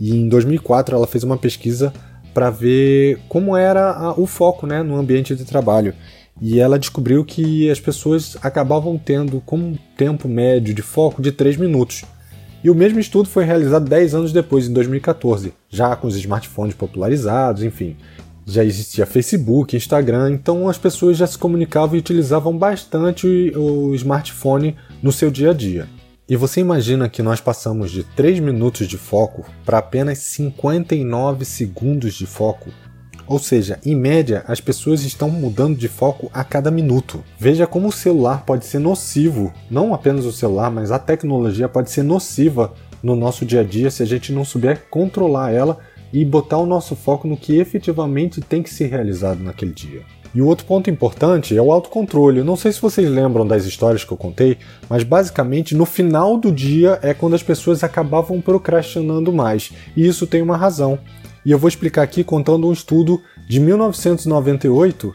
e 0.00 0.16
em 0.16 0.30
2004 0.30 0.96
ela 0.96 1.06
fez 1.06 1.22
uma 1.22 1.36
pesquisa 1.36 1.92
para 2.32 2.48
ver 2.48 3.20
como 3.28 3.54
era 3.54 3.90
a, 3.90 4.18
o 4.18 4.26
foco 4.26 4.66
né, 4.66 4.82
no 4.82 4.96
ambiente 4.96 5.36
de 5.36 5.44
trabalho. 5.44 5.92
E 6.40 6.58
ela 6.58 6.78
descobriu 6.78 7.22
que 7.22 7.70
as 7.70 7.78
pessoas 7.78 8.38
acabavam 8.40 8.96
tendo 8.96 9.42
como 9.44 9.78
tempo 9.94 10.26
médio 10.26 10.72
de 10.72 10.80
foco 10.80 11.20
de 11.20 11.32
3 11.32 11.58
minutos. 11.58 12.02
E 12.62 12.68
o 12.68 12.74
mesmo 12.74 13.00
estudo 13.00 13.28
foi 13.28 13.44
realizado 13.44 13.88
10 13.88 14.14
anos 14.14 14.32
depois, 14.32 14.68
em 14.68 14.72
2014, 14.72 15.54
já 15.68 15.96
com 15.96 16.06
os 16.06 16.16
smartphones 16.16 16.74
popularizados, 16.74 17.62
enfim. 17.62 17.96
Já 18.44 18.64
existia 18.64 19.06
Facebook, 19.06 19.76
Instagram, 19.76 20.32
então 20.32 20.68
as 20.68 20.76
pessoas 20.76 21.16
já 21.16 21.26
se 21.26 21.38
comunicavam 21.38 21.96
e 21.96 22.00
utilizavam 22.00 22.56
bastante 22.56 23.26
o 23.56 23.94
smartphone 23.94 24.76
no 25.02 25.12
seu 25.12 25.30
dia 25.30 25.50
a 25.50 25.54
dia. 25.54 25.88
E 26.28 26.36
você 26.36 26.60
imagina 26.60 27.08
que 27.08 27.22
nós 27.22 27.40
passamos 27.40 27.90
de 27.90 28.04
3 28.04 28.40
minutos 28.40 28.86
de 28.86 28.96
foco 28.98 29.44
para 29.64 29.78
apenas 29.78 30.18
59 30.18 31.44
segundos 31.44 32.14
de 32.14 32.26
foco 32.26 32.70
ou 33.30 33.38
seja, 33.38 33.78
em 33.86 33.94
média, 33.94 34.42
as 34.48 34.60
pessoas 34.60 35.04
estão 35.04 35.30
mudando 35.30 35.78
de 35.78 35.86
foco 35.86 36.28
a 36.34 36.42
cada 36.42 36.68
minuto. 36.68 37.22
Veja 37.38 37.64
como 37.64 37.86
o 37.86 37.92
celular 37.92 38.44
pode 38.44 38.66
ser 38.66 38.80
nocivo, 38.80 39.52
não 39.70 39.94
apenas 39.94 40.24
o 40.24 40.32
celular, 40.32 40.68
mas 40.68 40.90
a 40.90 40.98
tecnologia 40.98 41.68
pode 41.68 41.92
ser 41.92 42.02
nociva 42.02 42.74
no 43.00 43.14
nosso 43.14 43.46
dia 43.46 43.60
a 43.60 43.62
dia 43.62 43.88
se 43.88 44.02
a 44.02 44.06
gente 44.06 44.32
não 44.32 44.44
souber 44.44 44.88
controlar 44.90 45.52
ela 45.52 45.78
e 46.12 46.24
botar 46.24 46.58
o 46.58 46.66
nosso 46.66 46.96
foco 46.96 47.28
no 47.28 47.36
que 47.36 47.56
efetivamente 47.56 48.40
tem 48.40 48.64
que 48.64 48.74
ser 48.74 48.88
realizado 48.88 49.40
naquele 49.44 49.70
dia. 49.70 50.02
E 50.34 50.42
o 50.42 50.46
outro 50.46 50.66
ponto 50.66 50.90
importante 50.90 51.56
é 51.56 51.62
o 51.62 51.70
autocontrole. 51.70 52.42
não 52.42 52.56
sei 52.56 52.72
se 52.72 52.80
vocês 52.80 53.08
lembram 53.08 53.46
das 53.46 53.64
histórias 53.64 54.04
que 54.04 54.12
eu 54.12 54.16
contei, 54.16 54.58
mas 54.88 55.04
basicamente 55.04 55.76
no 55.76 55.84
final 55.84 56.36
do 56.36 56.50
dia 56.50 56.98
é 57.00 57.14
quando 57.14 57.34
as 57.34 57.42
pessoas 57.44 57.84
acabavam 57.84 58.40
procrastinando 58.40 59.32
mais. 59.32 59.72
E 59.96 60.04
isso 60.04 60.26
tem 60.26 60.42
uma 60.42 60.56
razão. 60.56 60.98
E 61.44 61.50
eu 61.50 61.58
vou 61.58 61.68
explicar 61.68 62.02
aqui 62.02 62.22
contando 62.22 62.68
um 62.68 62.72
estudo 62.72 63.22
de 63.48 63.58
1998 63.60 65.12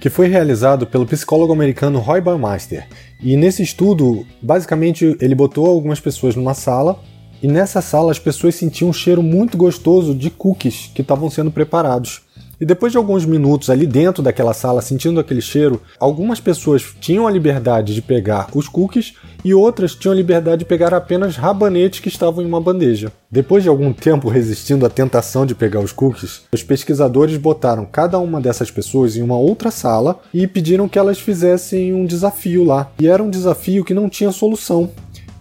que 0.00 0.10
foi 0.10 0.28
realizado 0.28 0.86
pelo 0.86 1.06
psicólogo 1.06 1.52
americano 1.52 1.98
Roy 1.98 2.20
Baumeister. 2.20 2.86
E 3.22 3.36
nesse 3.36 3.62
estudo, 3.62 4.26
basicamente, 4.42 5.16
ele 5.20 5.34
botou 5.34 5.66
algumas 5.66 5.98
pessoas 5.98 6.36
numa 6.36 6.52
sala 6.52 7.00
e 7.42 7.48
nessa 7.48 7.80
sala 7.80 8.10
as 8.10 8.18
pessoas 8.18 8.54
sentiam 8.54 8.90
um 8.90 8.92
cheiro 8.92 9.22
muito 9.22 9.56
gostoso 9.56 10.14
de 10.14 10.30
cookies 10.30 10.90
que 10.94 11.02
estavam 11.02 11.30
sendo 11.30 11.50
preparados. 11.50 12.23
E 12.64 12.66
depois 12.66 12.90
de 12.90 12.96
alguns 12.96 13.26
minutos 13.26 13.68
ali 13.68 13.86
dentro 13.86 14.22
daquela 14.22 14.54
sala, 14.54 14.80
sentindo 14.80 15.20
aquele 15.20 15.42
cheiro, 15.42 15.82
algumas 16.00 16.40
pessoas 16.40 16.82
tinham 16.98 17.26
a 17.26 17.30
liberdade 17.30 17.94
de 17.94 18.00
pegar 18.00 18.48
os 18.54 18.68
cookies 18.68 19.16
e 19.44 19.52
outras 19.52 19.94
tinham 19.94 20.14
a 20.14 20.16
liberdade 20.16 20.60
de 20.60 20.64
pegar 20.64 20.94
apenas 20.94 21.36
rabanetes 21.36 22.00
que 22.00 22.08
estavam 22.08 22.42
em 22.42 22.46
uma 22.46 22.62
bandeja. 22.62 23.12
Depois 23.30 23.62
de 23.62 23.68
algum 23.68 23.92
tempo 23.92 24.30
resistindo 24.30 24.86
à 24.86 24.88
tentação 24.88 25.44
de 25.44 25.54
pegar 25.54 25.80
os 25.80 25.92
cookies, 25.92 26.44
os 26.54 26.62
pesquisadores 26.62 27.36
botaram 27.36 27.84
cada 27.84 28.18
uma 28.18 28.40
dessas 28.40 28.70
pessoas 28.70 29.14
em 29.14 29.20
uma 29.20 29.36
outra 29.36 29.70
sala 29.70 30.18
e 30.32 30.46
pediram 30.46 30.88
que 30.88 30.98
elas 30.98 31.18
fizessem 31.18 31.92
um 31.92 32.06
desafio 32.06 32.64
lá. 32.64 32.90
E 32.98 33.06
era 33.06 33.22
um 33.22 33.28
desafio 33.28 33.84
que 33.84 33.92
não 33.92 34.08
tinha 34.08 34.32
solução. 34.32 34.90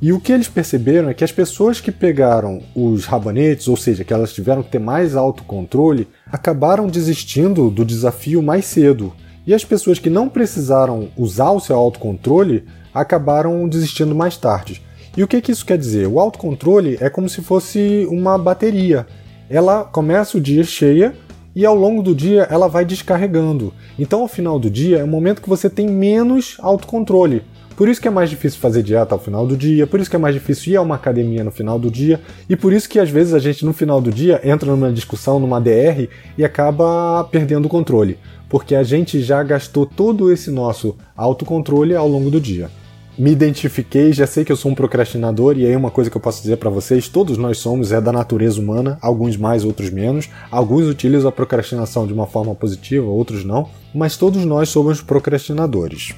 E 0.04 0.12
o 0.12 0.20
que 0.20 0.34
eles 0.34 0.50
perceberam 0.50 1.08
é 1.08 1.14
que 1.14 1.24
as 1.24 1.32
pessoas 1.32 1.80
que 1.80 1.90
pegaram 1.90 2.62
os 2.76 3.06
rabanetes, 3.06 3.70
ou 3.70 3.78
seja, 3.78 4.04
que 4.04 4.14
elas 4.14 4.34
tiveram 4.34 4.62
que 4.62 4.70
ter 4.70 4.78
mais 4.78 5.16
autocontrole, 5.16 6.10
acabaram 6.30 6.88
desistindo 6.88 7.70
do 7.70 7.86
desafio 7.86 8.44
mais 8.44 8.66
cedo. 8.66 9.14
E 9.48 9.54
as 9.54 9.64
pessoas 9.64 10.00
que 10.00 10.10
não 10.10 10.28
precisaram 10.28 11.08
usar 11.16 11.52
o 11.52 11.60
seu 11.62 11.78
autocontrole 11.78 12.66
acabaram 12.94 13.66
desistindo 13.66 14.14
mais 14.14 14.36
tarde. 14.36 14.82
E 15.16 15.24
o 15.24 15.28
que, 15.28 15.40
que 15.40 15.54
isso 15.54 15.66
quer 15.66 15.78
dizer? 15.78 16.06
O 16.06 16.20
autocontrole 16.20 16.98
é 17.00 17.10
como 17.10 17.30
se 17.30 17.42
fosse 17.42 18.06
uma 18.12 18.38
bateria. 18.38 19.08
Ela 19.50 19.86
começa 19.86 20.38
o 20.38 20.42
dia 20.42 20.66
cheia 20.66 21.16
e 21.56 21.66
ao 21.66 21.76
longo 21.76 22.04
do 22.04 22.14
dia 22.14 22.46
ela 22.52 22.68
vai 22.68 22.84
descarregando. 22.84 23.74
Então, 23.98 24.20
ao 24.20 24.28
final 24.28 24.60
do 24.60 24.70
dia, 24.70 24.98
é 24.98 25.04
o 25.06 25.08
momento 25.08 25.42
que 25.42 25.48
você 25.48 25.70
tem 25.70 25.88
menos 25.88 26.58
autocontrole. 26.60 27.42
Por 27.76 27.90
isso 27.90 28.00
que 28.00 28.08
é 28.08 28.12
mais 28.12 28.30
difícil 28.30 28.60
fazer 28.60 28.84
dieta 28.84 29.16
ao 29.16 29.20
final 29.20 29.48
do 29.48 29.58
dia, 29.58 29.88
por 29.88 30.00
isso 30.00 30.10
que 30.10 30.16
é 30.16 30.20
mais 30.20 30.36
difícil 30.36 30.74
ir 30.74 30.76
a 30.78 30.82
uma 30.82 30.96
academia 30.96 31.44
no 31.44 31.52
final 31.52 31.80
do 31.80 31.90
dia, 31.90 32.22
e 32.48 32.56
por 32.56 32.72
isso 32.72 32.88
que 32.88 33.00
às 33.00 33.10
vezes 33.10 33.34
a 33.34 33.40
gente 33.40 33.66
no 33.66 33.74
final 33.74 34.00
do 34.00 34.12
dia 34.12 34.40
entra 34.44 34.70
numa 34.70 34.92
discussão, 34.92 35.40
numa 35.40 35.60
DR 35.60 36.08
e 36.38 36.46
acaba 36.46 37.24
perdendo 37.32 37.66
o 37.66 37.70
controle, 37.70 38.20
porque 38.48 38.76
a 38.76 38.84
gente 38.84 39.22
já 39.22 39.42
gastou 39.42 39.88
todo 39.88 40.32
esse 40.32 40.52
nosso 40.52 40.96
autocontrole 41.18 41.96
ao 41.96 42.08
longo 42.08 42.30
do 42.30 42.40
dia. 42.40 42.70
Me 43.18 43.32
identifiquei, 43.32 44.12
já 44.12 44.26
sei 44.26 44.44
que 44.44 44.52
eu 44.52 44.56
sou 44.56 44.72
um 44.72 44.76
procrastinador, 44.76 45.58
e 45.58 45.66
aí 45.68 45.76
uma 45.76 45.92
coisa 45.92 46.10
que 46.10 46.18
eu 46.18 46.22
posso 46.22 46.42
dizer 46.42 46.58
para 46.58 46.72
vocês, 46.72 47.08
todos 47.08 47.38
nós 47.38 47.60
somos, 47.60 47.92
é 47.92 48.02
da 48.02 48.12
natureza 48.12 48.60
humana, 48.60 48.98
alguns 49.02 49.38
mais, 49.38 49.64
outros 49.64 49.92
menos. 49.92 50.30
Alguns 50.50 50.88
utilizam 50.88 51.30
a 51.30 51.32
procrastinação 51.32 52.08
de 52.08 52.14
uma 52.14 52.26
forma 52.26 52.56
positiva, 52.56 53.06
outros 53.06 53.46
não, 53.46 53.70
mas 53.94 54.18
todos 54.18 54.44
nós 54.46 54.70
somos 54.70 55.00
procrastinadores. 55.00 56.16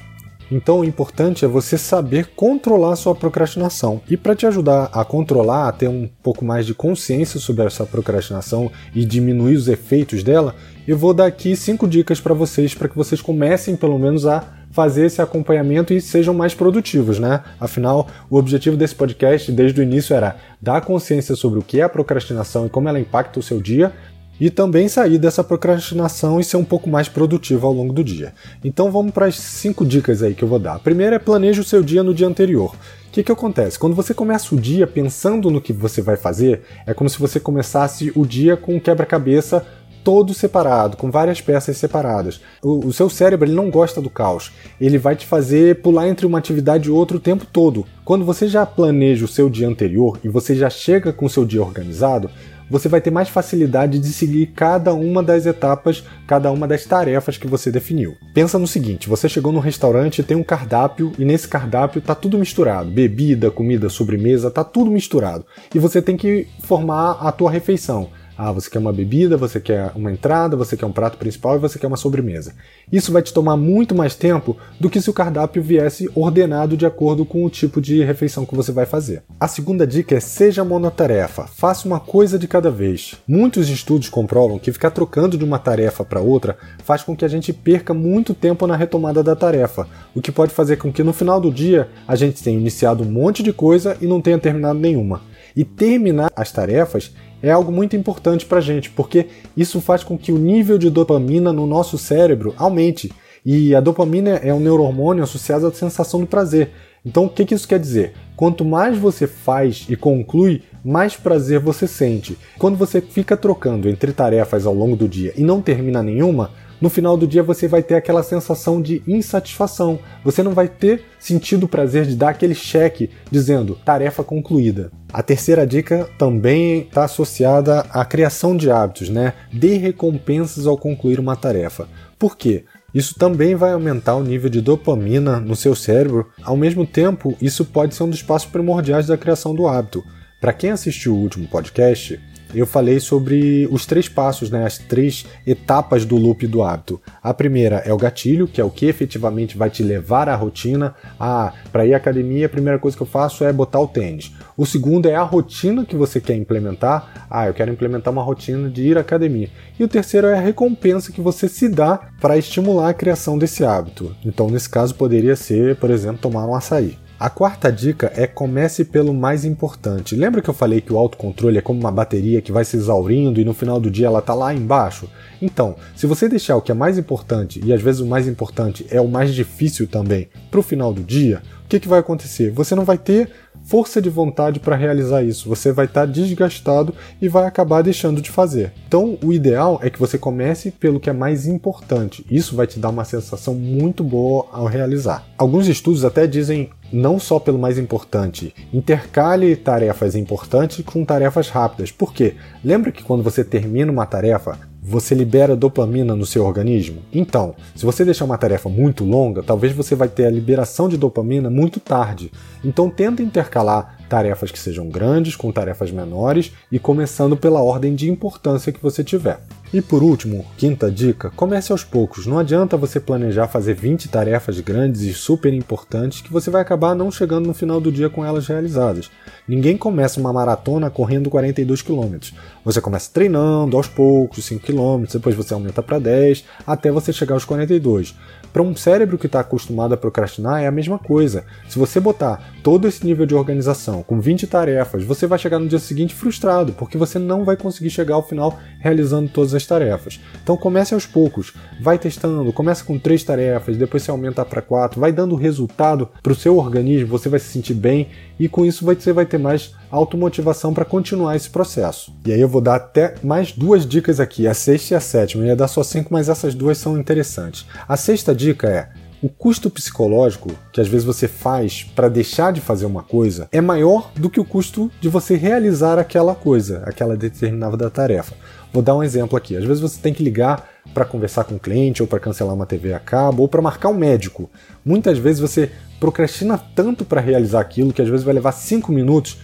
Então, 0.50 0.80
o 0.80 0.84
importante 0.84 1.44
é 1.44 1.48
você 1.48 1.76
saber 1.76 2.28
controlar 2.36 2.96
sua 2.96 3.14
procrastinação. 3.14 4.00
E 4.08 4.16
para 4.16 4.36
te 4.36 4.46
ajudar 4.46 4.88
a 4.92 5.04
controlar, 5.04 5.68
a 5.68 5.72
ter 5.72 5.88
um 5.88 6.08
pouco 6.22 6.44
mais 6.44 6.64
de 6.64 6.74
consciência 6.74 7.40
sobre 7.40 7.64
essa 7.64 7.84
procrastinação 7.84 8.70
e 8.94 9.04
diminuir 9.04 9.56
os 9.56 9.68
efeitos 9.68 10.22
dela, 10.22 10.54
eu 10.86 10.96
vou 10.96 11.12
dar 11.12 11.26
aqui 11.26 11.56
cinco 11.56 11.88
dicas 11.88 12.20
para 12.20 12.34
vocês 12.34 12.74
para 12.74 12.88
que 12.88 12.96
vocês 12.96 13.20
comecem 13.20 13.74
pelo 13.74 13.98
menos 13.98 14.24
a 14.24 14.44
fazer 14.70 15.06
esse 15.06 15.22
acompanhamento 15.22 15.94
e 15.94 16.00
sejam 16.00 16.34
mais 16.34 16.54
produtivos, 16.54 17.18
né? 17.18 17.42
Afinal, 17.58 18.06
o 18.28 18.36
objetivo 18.36 18.76
desse 18.76 18.94
podcast 18.94 19.50
desde 19.50 19.80
o 19.80 19.82
início 19.82 20.14
era 20.14 20.36
dar 20.60 20.82
consciência 20.82 21.34
sobre 21.34 21.58
o 21.58 21.62
que 21.62 21.80
é 21.80 21.84
a 21.84 21.88
procrastinação 21.88 22.66
e 22.66 22.68
como 22.68 22.88
ela 22.88 23.00
impacta 23.00 23.40
o 23.40 23.42
seu 23.42 23.60
dia, 23.60 23.92
e 24.40 24.50
também 24.50 24.88
sair 24.88 25.18
dessa 25.18 25.42
procrastinação 25.42 26.38
e 26.38 26.44
ser 26.44 26.56
um 26.56 26.64
pouco 26.64 26.88
mais 26.88 27.08
produtivo 27.08 27.66
ao 27.66 27.72
longo 27.72 27.92
do 27.92 28.04
dia. 28.04 28.32
Então 28.64 28.90
vamos 28.90 29.12
para 29.12 29.26
as 29.26 29.36
cinco 29.36 29.84
dicas 29.84 30.22
aí 30.22 30.34
que 30.34 30.42
eu 30.42 30.48
vou 30.48 30.58
dar. 30.58 30.74
A 30.74 30.78
primeira 30.78 31.16
é 31.16 31.18
planeje 31.18 31.60
o 31.60 31.64
seu 31.64 31.82
dia 31.82 32.02
no 32.02 32.14
dia 32.14 32.26
anterior. 32.26 32.74
O 33.08 33.10
que, 33.12 33.22
que 33.22 33.32
acontece? 33.32 33.78
Quando 33.78 33.96
você 33.96 34.12
começa 34.12 34.54
o 34.54 34.60
dia 34.60 34.86
pensando 34.86 35.50
no 35.50 35.60
que 35.60 35.72
você 35.72 36.02
vai 36.02 36.16
fazer, 36.16 36.62
é 36.86 36.92
como 36.92 37.08
se 37.08 37.18
você 37.18 37.40
começasse 37.40 38.12
o 38.14 38.26
dia 38.26 38.56
com 38.56 38.76
um 38.76 38.80
quebra-cabeça 38.80 39.64
todo 40.06 40.32
separado, 40.32 40.96
com 40.96 41.10
várias 41.10 41.40
peças 41.40 41.76
separadas. 41.78 42.40
O, 42.62 42.86
o, 42.86 42.92
seu 42.92 43.10
cérebro 43.10 43.48
ele 43.48 43.56
não 43.56 43.68
gosta 43.68 44.00
do 44.00 44.08
caos. 44.08 44.52
Ele 44.80 44.98
vai 44.98 45.16
te 45.16 45.26
fazer 45.26 45.82
pular 45.82 46.06
entre 46.06 46.24
uma 46.24 46.38
atividade 46.38 46.88
e 46.88 46.92
outra 46.92 47.16
o 47.16 47.20
tempo 47.20 47.44
todo. 47.44 47.84
Quando 48.04 48.24
você 48.24 48.46
já 48.46 48.64
planeja 48.64 49.24
o 49.24 49.28
seu 49.28 49.50
dia 49.50 49.66
anterior 49.66 50.20
e 50.22 50.28
você 50.28 50.54
já 50.54 50.70
chega 50.70 51.12
com 51.12 51.26
o 51.26 51.30
seu 51.30 51.44
dia 51.44 51.60
organizado, 51.60 52.30
você 52.70 52.88
vai 52.88 53.00
ter 53.00 53.10
mais 53.10 53.28
facilidade 53.28 53.98
de 53.98 54.08
seguir 54.08 54.46
cada 54.46 54.92
uma 54.92 55.22
das 55.22 55.46
etapas, 55.46 56.04
cada 56.26 56.50
uma 56.50 56.66
das 56.66 56.84
tarefas 56.84 57.38
que 57.38 57.46
você 57.46 57.70
definiu. 57.70 58.16
Pensa 58.34 58.58
no 58.58 58.66
seguinte: 58.66 59.08
você 59.08 59.28
chegou 59.28 59.52
no 59.52 59.60
restaurante 59.60 60.22
tem 60.22 60.36
um 60.36 60.42
cardápio 60.42 61.12
e 61.18 61.24
nesse 61.24 61.48
cardápio 61.48 62.00
tá 62.00 62.14
tudo 62.14 62.38
misturado, 62.38 62.90
bebida, 62.90 63.50
comida, 63.50 63.88
sobremesa, 63.88 64.50
tá 64.50 64.64
tudo 64.64 64.90
misturado. 64.90 65.44
E 65.74 65.78
você 65.78 66.02
tem 66.02 66.16
que 66.16 66.46
formar 66.60 67.18
a 67.20 67.32
tua 67.32 67.50
refeição. 67.50 68.08
Ah, 68.38 68.52
você 68.52 68.68
quer 68.68 68.78
uma 68.78 68.92
bebida, 68.92 69.36
você 69.36 69.58
quer 69.58 69.92
uma 69.94 70.12
entrada, 70.12 70.56
você 70.56 70.76
quer 70.76 70.84
um 70.84 70.92
prato 70.92 71.16
principal 71.16 71.56
e 71.56 71.58
você 71.58 71.78
quer 71.78 71.86
uma 71.86 71.96
sobremesa. 71.96 72.54
Isso 72.92 73.10
vai 73.10 73.22
te 73.22 73.32
tomar 73.32 73.56
muito 73.56 73.94
mais 73.94 74.14
tempo 74.14 74.56
do 74.78 74.90
que 74.90 75.00
se 75.00 75.08
o 75.08 75.14
cardápio 75.14 75.62
viesse 75.62 76.10
ordenado 76.14 76.76
de 76.76 76.84
acordo 76.84 77.24
com 77.24 77.44
o 77.44 77.50
tipo 77.50 77.80
de 77.80 78.04
refeição 78.04 78.44
que 78.44 78.54
você 78.54 78.72
vai 78.72 78.84
fazer. 78.84 79.22
A 79.40 79.48
segunda 79.48 79.86
dica 79.86 80.14
é 80.14 80.20
seja 80.20 80.64
monotarefa, 80.64 81.46
faça 81.46 81.88
uma 81.88 81.98
coisa 81.98 82.38
de 82.38 82.46
cada 82.46 82.70
vez. 82.70 83.14
Muitos 83.26 83.70
estudos 83.70 84.10
comprovam 84.10 84.58
que 84.58 84.72
ficar 84.72 84.90
trocando 84.90 85.38
de 85.38 85.44
uma 85.44 85.58
tarefa 85.58 86.04
para 86.04 86.20
outra 86.20 86.58
faz 86.84 87.02
com 87.02 87.16
que 87.16 87.24
a 87.24 87.28
gente 87.28 87.54
perca 87.54 87.94
muito 87.94 88.34
tempo 88.34 88.66
na 88.66 88.76
retomada 88.76 89.22
da 89.22 89.34
tarefa, 89.34 89.88
o 90.14 90.20
que 90.20 90.30
pode 90.30 90.52
fazer 90.52 90.76
com 90.76 90.92
que 90.92 91.02
no 91.02 91.12
final 91.12 91.40
do 91.40 91.50
dia 91.50 91.88
a 92.06 92.14
gente 92.14 92.42
tenha 92.42 92.58
iniciado 92.58 93.02
um 93.02 93.10
monte 93.10 93.42
de 93.42 93.52
coisa 93.52 93.96
e 94.00 94.06
não 94.06 94.20
tenha 94.20 94.38
terminado 94.38 94.78
nenhuma. 94.78 95.22
E 95.54 95.64
terminar 95.64 96.30
as 96.36 96.52
tarefas 96.52 97.14
é 97.42 97.50
algo 97.50 97.70
muito 97.70 97.96
importante 97.96 98.46
para 98.46 98.60
gente, 98.60 98.90
porque 98.90 99.26
isso 99.56 99.80
faz 99.80 100.02
com 100.02 100.16
que 100.16 100.32
o 100.32 100.38
nível 100.38 100.78
de 100.78 100.90
dopamina 100.90 101.52
no 101.52 101.66
nosso 101.66 101.98
cérebro 101.98 102.54
aumente. 102.56 103.12
E 103.44 103.74
a 103.74 103.80
dopamina 103.80 104.30
é 104.30 104.52
um 104.52 104.60
neurohormônio 104.60 105.22
associado 105.22 105.66
à 105.66 105.72
sensação 105.72 106.20
do 106.20 106.26
prazer. 106.26 106.70
Então, 107.04 107.26
o 107.26 107.28
que, 107.28 107.44
que 107.44 107.54
isso 107.54 107.68
quer 107.68 107.78
dizer? 107.78 108.14
Quanto 108.34 108.64
mais 108.64 108.98
você 108.98 109.28
faz 109.28 109.86
e 109.88 109.94
conclui, 109.94 110.62
mais 110.84 111.14
prazer 111.14 111.60
você 111.60 111.86
sente. 111.86 112.36
Quando 112.58 112.76
você 112.76 113.00
fica 113.00 113.36
trocando 113.36 113.88
entre 113.88 114.12
tarefas 114.12 114.66
ao 114.66 114.74
longo 114.74 114.96
do 114.96 115.08
dia 115.08 115.32
e 115.36 115.42
não 115.42 115.62
termina 115.62 116.02
nenhuma, 116.02 116.50
no 116.80 116.90
final 116.90 117.16
do 117.16 117.26
dia 117.26 117.42
você 117.42 117.66
vai 117.66 117.82
ter 117.82 117.94
aquela 117.94 118.22
sensação 118.22 118.80
de 118.80 119.02
insatisfação. 119.06 119.98
Você 120.24 120.42
não 120.42 120.52
vai 120.52 120.68
ter 120.68 121.04
sentido 121.18 121.64
o 121.64 121.68
prazer 121.68 122.06
de 122.06 122.14
dar 122.14 122.30
aquele 122.30 122.54
cheque 122.54 123.10
dizendo 123.30 123.78
tarefa 123.84 124.22
concluída. 124.22 124.90
A 125.12 125.22
terceira 125.22 125.66
dica 125.66 126.08
também 126.18 126.80
está 126.80 127.04
associada 127.04 127.80
à 127.90 128.04
criação 128.04 128.56
de 128.56 128.70
hábitos, 128.70 129.08
né? 129.08 129.32
Dê 129.52 129.76
recompensas 129.76 130.66
ao 130.66 130.76
concluir 130.76 131.18
uma 131.18 131.36
tarefa. 131.36 131.88
Por 132.18 132.36
quê? 132.36 132.64
Isso 132.94 133.14
também 133.18 133.54
vai 133.54 133.72
aumentar 133.72 134.16
o 134.16 134.22
nível 134.22 134.48
de 134.48 134.60
dopamina 134.60 135.38
no 135.38 135.54
seu 135.54 135.74
cérebro. 135.74 136.30
Ao 136.42 136.56
mesmo 136.56 136.86
tempo, 136.86 137.36
isso 137.40 137.64
pode 137.64 137.94
ser 137.94 138.04
um 138.04 138.10
dos 138.10 138.22
passos 138.22 138.48
primordiais 138.48 139.06
da 139.06 139.18
criação 139.18 139.54
do 139.54 139.66
hábito. 139.66 140.02
Para 140.40 140.52
quem 140.52 140.70
assistiu 140.70 141.14
o 141.14 141.18
último 141.18 141.46
podcast, 141.48 142.20
eu 142.54 142.66
falei 142.66 143.00
sobre 143.00 143.68
os 143.70 143.86
três 143.86 144.08
passos, 144.08 144.50
né, 144.50 144.64
as 144.64 144.78
três 144.78 145.26
etapas 145.46 146.04
do 146.04 146.16
loop 146.16 146.46
do 146.46 146.62
hábito. 146.62 147.00
A 147.22 147.34
primeira 147.34 147.76
é 147.84 147.92
o 147.92 147.96
gatilho, 147.96 148.46
que 148.46 148.60
é 148.60 148.64
o 148.64 148.70
que 148.70 148.86
efetivamente 148.86 149.56
vai 149.56 149.70
te 149.70 149.82
levar 149.82 150.28
à 150.28 150.34
rotina. 150.34 150.94
Ah, 151.18 151.52
para 151.72 151.86
ir 151.86 151.94
à 151.94 151.96
academia, 151.96 152.46
a 152.46 152.48
primeira 152.48 152.78
coisa 152.78 152.96
que 152.96 153.02
eu 153.02 153.06
faço 153.06 153.44
é 153.44 153.52
botar 153.52 153.80
o 153.80 153.88
tênis. 153.88 154.32
O 154.56 154.64
segundo 154.64 155.06
é 155.06 155.14
a 155.14 155.22
rotina 155.22 155.84
que 155.84 155.96
você 155.96 156.20
quer 156.20 156.34
implementar. 156.34 157.26
Ah, 157.30 157.46
eu 157.46 157.54
quero 157.54 157.70
implementar 157.70 158.12
uma 158.12 158.22
rotina 158.22 158.68
de 158.68 158.82
ir 158.82 158.96
à 158.96 159.00
academia. 159.00 159.50
E 159.78 159.84
o 159.84 159.88
terceiro 159.88 160.26
é 160.26 160.38
a 160.38 160.40
recompensa 160.40 161.12
que 161.12 161.20
você 161.20 161.48
se 161.48 161.68
dá 161.68 161.98
para 162.20 162.38
estimular 162.38 162.88
a 162.88 162.94
criação 162.94 163.38
desse 163.38 163.64
hábito. 163.64 164.14
Então, 164.24 164.48
nesse 164.48 164.68
caso, 164.68 164.94
poderia 164.94 165.36
ser, 165.36 165.76
por 165.76 165.90
exemplo, 165.90 166.18
tomar 166.18 166.46
um 166.46 166.54
açaí. 166.54 166.96
A 167.18 167.30
quarta 167.30 167.72
dica 167.72 168.12
é 168.14 168.26
comece 168.26 168.84
pelo 168.84 169.14
mais 169.14 169.42
importante. 169.42 170.14
Lembra 170.14 170.42
que 170.42 170.50
eu 170.50 170.54
falei 170.54 170.82
que 170.82 170.92
o 170.92 170.98
autocontrole 170.98 171.56
é 171.56 171.62
como 171.62 171.80
uma 171.80 171.90
bateria 171.90 172.42
que 172.42 172.52
vai 172.52 172.62
se 172.62 172.76
exaurindo 172.76 173.40
e 173.40 173.44
no 173.44 173.54
final 173.54 173.80
do 173.80 173.90
dia 173.90 174.08
ela 174.08 174.18
está 174.18 174.34
lá 174.34 174.52
embaixo? 174.52 175.08
Então, 175.40 175.76
se 175.94 176.06
você 176.06 176.28
deixar 176.28 176.56
o 176.56 176.60
que 176.60 176.70
é 176.70 176.74
mais 176.74 176.98
importante, 176.98 177.58
e 177.64 177.72
às 177.72 177.80
vezes 177.80 178.02
o 178.02 178.06
mais 178.06 178.28
importante 178.28 178.86
é 178.90 179.00
o 179.00 179.08
mais 179.08 179.34
difícil 179.34 179.86
também, 179.86 180.28
para 180.50 180.60
o 180.60 180.62
final 180.62 180.92
do 180.92 181.02
dia, 181.02 181.40
o 181.66 181.68
que, 181.68 181.80
que 181.80 181.88
vai 181.88 181.98
acontecer? 181.98 182.52
Você 182.52 182.76
não 182.76 182.84
vai 182.84 182.96
ter 182.96 183.28
força 183.64 184.00
de 184.00 184.08
vontade 184.08 184.60
para 184.60 184.76
realizar 184.76 185.24
isso. 185.24 185.48
Você 185.48 185.72
vai 185.72 185.86
estar 185.86 186.02
tá 186.02 186.06
desgastado 186.06 186.94
e 187.20 187.28
vai 187.28 187.44
acabar 187.44 187.82
deixando 187.82 188.22
de 188.22 188.30
fazer. 188.30 188.72
Então, 188.86 189.18
o 189.20 189.32
ideal 189.32 189.80
é 189.82 189.90
que 189.90 189.98
você 189.98 190.16
comece 190.16 190.70
pelo 190.70 191.00
que 191.00 191.10
é 191.10 191.12
mais 191.12 191.44
importante. 191.44 192.24
Isso 192.30 192.54
vai 192.54 192.68
te 192.68 192.78
dar 192.78 192.90
uma 192.90 193.04
sensação 193.04 193.52
muito 193.52 194.04
boa 194.04 194.46
ao 194.52 194.66
realizar. 194.66 195.26
Alguns 195.36 195.66
estudos 195.66 196.04
até 196.04 196.24
dizem 196.24 196.70
não 196.92 197.18
só 197.18 197.40
pelo 197.40 197.58
mais 197.58 197.78
importante, 197.78 198.54
intercale 198.72 199.56
tarefas 199.56 200.14
importantes 200.14 200.84
com 200.84 201.04
tarefas 201.04 201.48
rápidas. 201.48 201.90
Por 201.90 202.12
quê? 202.12 202.36
Lembra 202.64 202.92
que 202.92 203.02
quando 203.02 203.24
você 203.24 203.42
termina 203.42 203.90
uma 203.90 204.06
tarefa, 204.06 204.56
você 204.88 205.16
libera 205.16 205.56
dopamina 205.56 206.14
no 206.14 206.24
seu 206.24 206.44
organismo? 206.44 207.02
Então, 207.12 207.56
se 207.74 207.84
você 207.84 208.04
deixar 208.04 208.24
uma 208.24 208.38
tarefa 208.38 208.68
muito 208.68 209.04
longa, 209.04 209.42
talvez 209.42 209.72
você 209.72 209.96
vai 209.96 210.06
ter 210.06 210.26
a 210.26 210.30
liberação 210.30 210.88
de 210.88 210.96
dopamina 210.96 211.50
muito 211.50 211.80
tarde. 211.80 212.30
Então, 212.64 212.88
tenta 212.88 213.20
intercalar 213.20 213.95
tarefas 214.08 214.50
que 214.50 214.58
sejam 214.58 214.88
grandes 214.88 215.36
com 215.36 215.52
tarefas 215.52 215.90
menores 215.90 216.52
e 216.70 216.78
começando 216.78 217.36
pela 217.36 217.62
ordem 217.62 217.94
de 217.94 218.10
importância 218.10 218.72
que 218.72 218.82
você 218.82 219.02
tiver. 219.02 219.40
E 219.72 219.82
por 219.82 220.02
último, 220.02 220.44
quinta 220.56 220.90
dica: 220.90 221.30
comece 221.34 221.72
aos 221.72 221.82
poucos. 221.82 222.26
Não 222.26 222.38
adianta 222.38 222.76
você 222.76 223.00
planejar 223.00 223.48
fazer 223.48 223.74
20 223.74 224.08
tarefas 224.08 224.60
grandes 224.60 225.02
e 225.02 225.12
super 225.12 225.52
importantes 225.52 226.20
que 226.20 226.32
você 226.32 226.50
vai 226.50 226.62
acabar 226.62 226.94
não 226.94 227.10
chegando 227.10 227.46
no 227.46 227.54
final 227.54 227.80
do 227.80 227.90
dia 227.90 228.08
com 228.08 228.24
elas 228.24 228.46
realizadas. 228.46 229.10
Ninguém 229.46 229.76
começa 229.76 230.20
uma 230.20 230.32
maratona 230.32 230.88
correndo 230.88 231.28
42 231.28 231.82
km. 231.82 232.16
Você 232.64 232.80
começa 232.80 233.10
treinando 233.12 233.76
aos 233.76 233.88
poucos, 233.88 234.44
5 234.44 234.64
km, 234.64 235.04
depois 235.12 235.34
você 235.34 235.52
aumenta 235.52 235.82
para 235.82 235.98
10, 235.98 236.44
até 236.66 236.90
você 236.90 237.12
chegar 237.12 237.34
aos 237.34 237.44
42. 237.44 238.14
Para 238.56 238.62
um 238.62 238.74
cérebro 238.74 239.18
que 239.18 239.26
está 239.26 239.40
acostumado 239.40 239.92
a 239.92 239.98
procrastinar 239.98 240.62
é 240.62 240.66
a 240.66 240.70
mesma 240.70 240.98
coisa. 240.98 241.44
Se 241.68 241.78
você 241.78 242.00
botar 242.00 242.54
todo 242.62 242.88
esse 242.88 243.04
nível 243.04 243.26
de 243.26 243.34
organização 243.34 244.02
com 244.02 244.18
20 244.18 244.46
tarefas, 244.46 245.04
você 245.04 245.26
vai 245.26 245.38
chegar 245.38 245.58
no 245.58 245.68
dia 245.68 245.78
seguinte 245.78 246.14
frustrado, 246.14 246.72
porque 246.72 246.96
você 246.96 247.18
não 247.18 247.44
vai 247.44 247.54
conseguir 247.54 247.90
chegar 247.90 248.14
ao 248.14 248.26
final 248.26 248.58
realizando 248.80 249.28
todas 249.28 249.52
as 249.52 249.66
tarefas. 249.66 250.18
Então 250.42 250.56
comece 250.56 250.94
aos 250.94 251.04
poucos, 251.04 251.52
vai 251.82 251.98
testando, 251.98 252.50
começa 252.50 252.82
com 252.82 252.98
três 252.98 253.22
tarefas, 253.22 253.76
depois 253.76 254.02
você 254.02 254.10
aumenta 254.10 254.42
para 254.42 254.62
quatro, 254.62 255.02
vai 255.02 255.12
dando 255.12 255.36
resultado 255.36 256.08
para 256.22 256.32
o 256.32 256.34
seu 256.34 256.56
organismo, 256.56 257.08
você 257.08 257.28
vai 257.28 257.38
se 257.38 257.52
sentir 257.52 257.74
bem 257.74 258.08
e 258.40 258.48
com 258.48 258.64
isso 258.64 258.86
você 258.86 259.12
vai 259.12 259.26
ter 259.26 259.36
mais 259.36 259.74
automotivação 259.90 260.72
para 260.72 260.84
continuar 260.84 261.36
esse 261.36 261.50
processo. 261.50 262.14
E 262.24 262.32
aí 262.32 262.40
eu 262.40 262.48
vou 262.48 262.60
dar 262.60 262.76
até 262.76 263.14
mais 263.22 263.52
duas 263.52 263.86
dicas 263.86 264.20
aqui, 264.20 264.46
a 264.46 264.54
sexta 264.54 264.94
e 264.94 264.96
a 264.96 265.00
sétima. 265.00 265.42
Eu 265.42 265.48
ia 265.48 265.56
dar 265.56 265.68
só 265.68 265.82
cinco, 265.82 266.12
mas 266.12 266.28
essas 266.28 266.54
duas 266.54 266.78
são 266.78 266.98
interessantes. 266.98 267.66
A 267.88 267.96
sexta 267.96 268.34
dica 268.34 268.68
é 268.68 268.88
o 269.22 269.28
custo 269.28 269.70
psicológico 269.70 270.50
que 270.72 270.80
às 270.80 270.88
vezes 270.88 271.04
você 271.04 271.26
faz 271.26 271.82
para 271.82 272.08
deixar 272.08 272.52
de 272.52 272.60
fazer 272.60 272.84
uma 272.84 273.02
coisa 273.02 273.48
é 273.50 273.60
maior 273.60 274.10
do 274.14 274.28
que 274.28 274.38
o 274.38 274.44
custo 274.44 274.90
de 275.00 275.08
você 275.08 275.36
realizar 275.36 275.98
aquela 275.98 276.34
coisa, 276.34 276.82
aquela 276.84 277.16
determinada 277.16 277.88
tarefa. 277.90 278.34
Vou 278.72 278.82
dar 278.82 278.94
um 278.94 279.02
exemplo 279.02 279.36
aqui. 279.36 279.56
Às 279.56 279.64
vezes 279.64 279.80
você 279.80 279.98
tem 279.98 280.12
que 280.12 280.22
ligar 280.22 280.68
para 280.92 281.04
conversar 281.04 281.44
com 281.44 281.54
um 281.54 281.58
cliente, 281.58 282.02
ou 282.02 282.06
para 282.06 282.20
cancelar 282.20 282.54
uma 282.54 282.66
TV 282.66 282.92
a 282.92 282.98
cabo, 282.98 283.42
ou 283.42 283.48
para 283.48 283.62
marcar 283.62 283.88
um 283.88 283.94
médico. 283.94 284.50
Muitas 284.84 285.18
vezes 285.18 285.40
você 285.40 285.70
procrastina 285.98 286.58
tanto 286.58 287.04
para 287.04 287.20
realizar 287.20 287.60
aquilo 287.60 287.92
que 287.92 288.02
às 288.02 288.08
vezes 288.08 288.24
vai 288.24 288.34
levar 288.34 288.52
cinco 288.52 288.92
minutos 288.92 289.38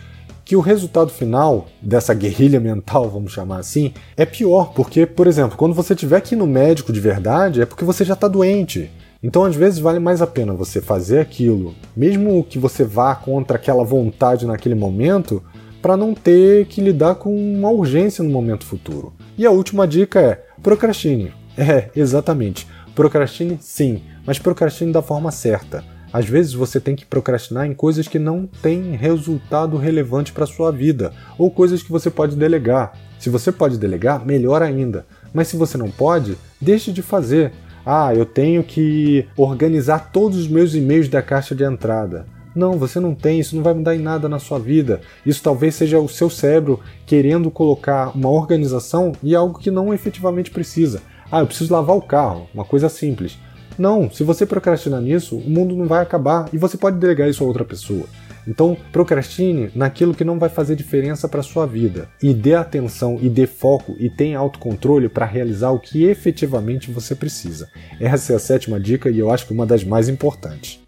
que 0.52 0.56
o 0.56 0.60
resultado 0.60 1.10
final 1.10 1.66
dessa 1.80 2.12
guerrilha 2.12 2.60
mental, 2.60 3.08
vamos 3.08 3.32
chamar 3.32 3.56
assim, 3.56 3.94
é 4.14 4.26
pior, 4.26 4.74
porque, 4.74 5.06
por 5.06 5.26
exemplo, 5.26 5.56
quando 5.56 5.72
você 5.72 5.94
tiver 5.94 6.20
que 6.20 6.34
ir 6.34 6.36
no 6.36 6.46
médico 6.46 6.92
de 6.92 7.00
verdade, 7.00 7.62
é 7.62 7.64
porque 7.64 7.86
você 7.86 8.04
já 8.04 8.12
está 8.12 8.28
doente. 8.28 8.90
Então, 9.22 9.44
às 9.44 9.56
vezes, 9.56 9.78
vale 9.78 9.98
mais 9.98 10.20
a 10.20 10.26
pena 10.26 10.52
você 10.52 10.82
fazer 10.82 11.20
aquilo, 11.20 11.74
mesmo 11.96 12.44
que 12.44 12.58
você 12.58 12.84
vá 12.84 13.14
contra 13.14 13.56
aquela 13.56 13.82
vontade 13.82 14.44
naquele 14.44 14.74
momento, 14.74 15.42
para 15.80 15.96
não 15.96 16.12
ter 16.12 16.66
que 16.66 16.82
lidar 16.82 17.14
com 17.14 17.34
uma 17.34 17.70
urgência 17.70 18.22
no 18.22 18.28
momento 18.28 18.66
futuro. 18.66 19.10
E 19.38 19.46
a 19.46 19.50
última 19.50 19.88
dica 19.88 20.20
é: 20.20 20.44
procrastine. 20.62 21.32
É, 21.56 21.88
exatamente. 21.96 22.66
Procrastine 22.94 23.56
sim, 23.58 24.02
mas 24.26 24.38
procrastine 24.38 24.92
da 24.92 25.00
forma 25.00 25.30
certa. 25.30 25.82
Às 26.12 26.26
vezes 26.26 26.52
você 26.52 26.78
tem 26.78 26.94
que 26.94 27.06
procrastinar 27.06 27.66
em 27.66 27.72
coisas 27.72 28.06
que 28.06 28.18
não 28.18 28.46
têm 28.60 28.96
resultado 28.96 29.76
relevante 29.76 30.32
para 30.32 30.46
sua 30.46 30.70
vida, 30.70 31.12
ou 31.38 31.50
coisas 31.50 31.82
que 31.82 31.90
você 31.90 32.10
pode 32.10 32.36
delegar. 32.36 32.92
Se 33.18 33.30
você 33.30 33.50
pode 33.50 33.78
delegar, 33.78 34.26
melhor 34.26 34.62
ainda. 34.62 35.06
Mas 35.32 35.48
se 35.48 35.56
você 35.56 35.78
não 35.78 35.90
pode, 35.90 36.36
deixe 36.60 36.92
de 36.92 37.00
fazer. 37.00 37.52
Ah, 37.84 38.14
eu 38.14 38.26
tenho 38.26 38.62
que 38.62 39.26
organizar 39.36 40.10
todos 40.12 40.38
os 40.38 40.48
meus 40.48 40.74
e-mails 40.74 41.08
da 41.08 41.22
caixa 41.22 41.54
de 41.54 41.64
entrada. 41.64 42.26
Não, 42.54 42.78
você 42.78 43.00
não 43.00 43.14
tem, 43.14 43.40
isso 43.40 43.56
não 43.56 43.62
vai 43.62 43.72
mudar 43.72 43.94
em 43.94 43.98
nada 43.98 44.28
na 44.28 44.38
sua 44.38 44.58
vida. 44.58 45.00
Isso 45.24 45.42
talvez 45.42 45.74
seja 45.74 45.98
o 45.98 46.08
seu 46.08 46.28
cérebro 46.28 46.80
querendo 47.06 47.50
colocar 47.50 48.14
uma 48.14 48.28
organização 48.28 49.12
e 49.22 49.34
algo 49.34 49.58
que 49.58 49.70
não 49.70 49.94
efetivamente 49.94 50.50
precisa. 50.50 51.00
Ah, 51.30 51.40
eu 51.40 51.46
preciso 51.46 51.72
lavar 51.72 51.96
o 51.96 52.02
carro, 52.02 52.46
uma 52.52 52.64
coisa 52.64 52.90
simples. 52.90 53.38
Não, 53.78 54.10
se 54.10 54.22
você 54.22 54.44
procrastinar 54.44 55.00
nisso, 55.00 55.36
o 55.36 55.50
mundo 55.50 55.76
não 55.76 55.86
vai 55.86 56.02
acabar 56.02 56.48
e 56.52 56.58
você 56.58 56.76
pode 56.76 56.98
delegar 56.98 57.28
isso 57.28 57.42
a 57.42 57.46
outra 57.46 57.64
pessoa. 57.64 58.06
Então, 58.46 58.76
procrastine 58.90 59.70
naquilo 59.74 60.14
que 60.14 60.24
não 60.24 60.38
vai 60.38 60.48
fazer 60.48 60.74
diferença 60.74 61.28
para 61.28 61.42
sua 61.42 61.66
vida 61.66 62.08
e 62.22 62.34
dê 62.34 62.54
atenção 62.54 63.18
e 63.20 63.28
dê 63.28 63.46
foco 63.46 63.94
e 63.98 64.10
tenha 64.10 64.38
autocontrole 64.38 65.08
para 65.08 65.26
realizar 65.26 65.70
o 65.70 65.78
que 65.78 66.04
efetivamente 66.04 66.90
você 66.90 67.14
precisa. 67.14 67.68
Essa 68.00 68.32
é 68.32 68.36
a 68.36 68.40
sétima 68.40 68.80
dica 68.80 69.08
e 69.10 69.18
eu 69.18 69.30
acho 69.30 69.46
que 69.46 69.52
uma 69.52 69.66
das 69.66 69.84
mais 69.84 70.08
importantes. 70.08 70.81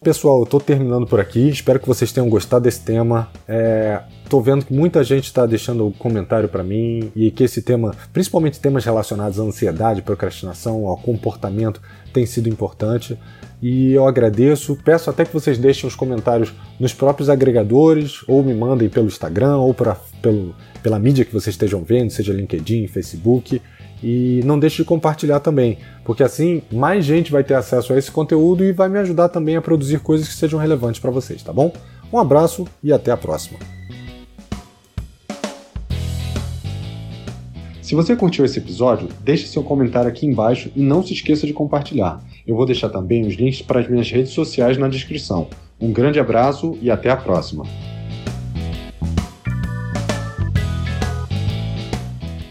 Pessoal, 0.00 0.38
eu 0.38 0.44
estou 0.44 0.60
terminando 0.60 1.08
por 1.08 1.18
aqui. 1.18 1.48
Espero 1.48 1.80
que 1.80 1.88
vocês 1.88 2.12
tenham 2.12 2.28
gostado 2.28 2.62
desse 2.62 2.82
tema. 2.82 3.28
É, 3.48 4.00
vendo 4.44 4.64
que 4.64 4.72
muita 4.72 5.02
gente 5.02 5.24
está 5.24 5.44
deixando 5.44 5.92
comentário 5.98 6.48
para 6.48 6.62
mim 6.62 7.10
e 7.16 7.32
que 7.32 7.42
esse 7.42 7.60
tema, 7.62 7.92
principalmente 8.12 8.60
temas 8.60 8.84
relacionados 8.84 9.40
à 9.40 9.42
ansiedade, 9.42 10.00
procrastinação, 10.02 10.86
ao 10.86 10.96
comportamento, 10.96 11.82
tem 12.12 12.24
sido 12.24 12.48
importante. 12.48 13.18
E 13.60 13.92
eu 13.92 14.06
agradeço. 14.06 14.78
Peço 14.84 15.10
até 15.10 15.24
que 15.24 15.34
vocês 15.34 15.58
deixem 15.58 15.88
os 15.88 15.96
comentários 15.96 16.54
nos 16.78 16.94
próprios 16.94 17.28
agregadores 17.28 18.22
ou 18.28 18.44
me 18.44 18.54
mandem 18.54 18.88
pelo 18.88 19.08
Instagram 19.08 19.56
ou 19.56 19.74
pra, 19.74 19.96
pelo, 20.22 20.54
pela 20.80 21.00
mídia 21.00 21.24
que 21.24 21.32
vocês 21.32 21.54
estejam 21.54 21.82
vendo, 21.82 22.10
seja 22.10 22.32
LinkedIn, 22.32 22.86
Facebook. 22.86 23.60
E 24.02 24.40
não 24.44 24.58
deixe 24.58 24.76
de 24.76 24.84
compartilhar 24.84 25.40
também, 25.40 25.78
porque 26.04 26.22
assim 26.22 26.62
mais 26.70 27.04
gente 27.04 27.32
vai 27.32 27.42
ter 27.42 27.54
acesso 27.54 27.92
a 27.92 27.98
esse 27.98 28.10
conteúdo 28.10 28.64
e 28.64 28.72
vai 28.72 28.88
me 28.88 28.98
ajudar 28.98 29.28
também 29.28 29.56
a 29.56 29.62
produzir 29.62 29.98
coisas 30.00 30.28
que 30.28 30.34
sejam 30.34 30.58
relevantes 30.58 31.00
para 31.00 31.10
vocês, 31.10 31.42
tá 31.42 31.52
bom? 31.52 31.72
Um 32.12 32.18
abraço 32.18 32.66
e 32.82 32.92
até 32.92 33.10
a 33.10 33.16
próxima. 33.16 33.58
Se 37.88 37.94
você 37.94 38.14
curtiu 38.14 38.44
esse 38.44 38.58
episódio, 38.58 39.08
deixe 39.24 39.46
seu 39.46 39.62
comentário 39.62 40.10
aqui 40.10 40.26
embaixo 40.26 40.70
e 40.76 40.82
não 40.82 41.02
se 41.02 41.14
esqueça 41.14 41.46
de 41.46 41.54
compartilhar. 41.54 42.22
Eu 42.46 42.54
vou 42.54 42.66
deixar 42.66 42.90
também 42.90 43.26
os 43.26 43.34
links 43.34 43.62
para 43.62 43.80
as 43.80 43.88
minhas 43.88 44.10
redes 44.10 44.32
sociais 44.32 44.76
na 44.76 44.88
descrição. 44.88 45.48
Um 45.80 45.90
grande 45.90 46.20
abraço 46.20 46.76
e 46.82 46.90
até 46.90 47.08
a 47.08 47.16
próxima! 47.16 47.64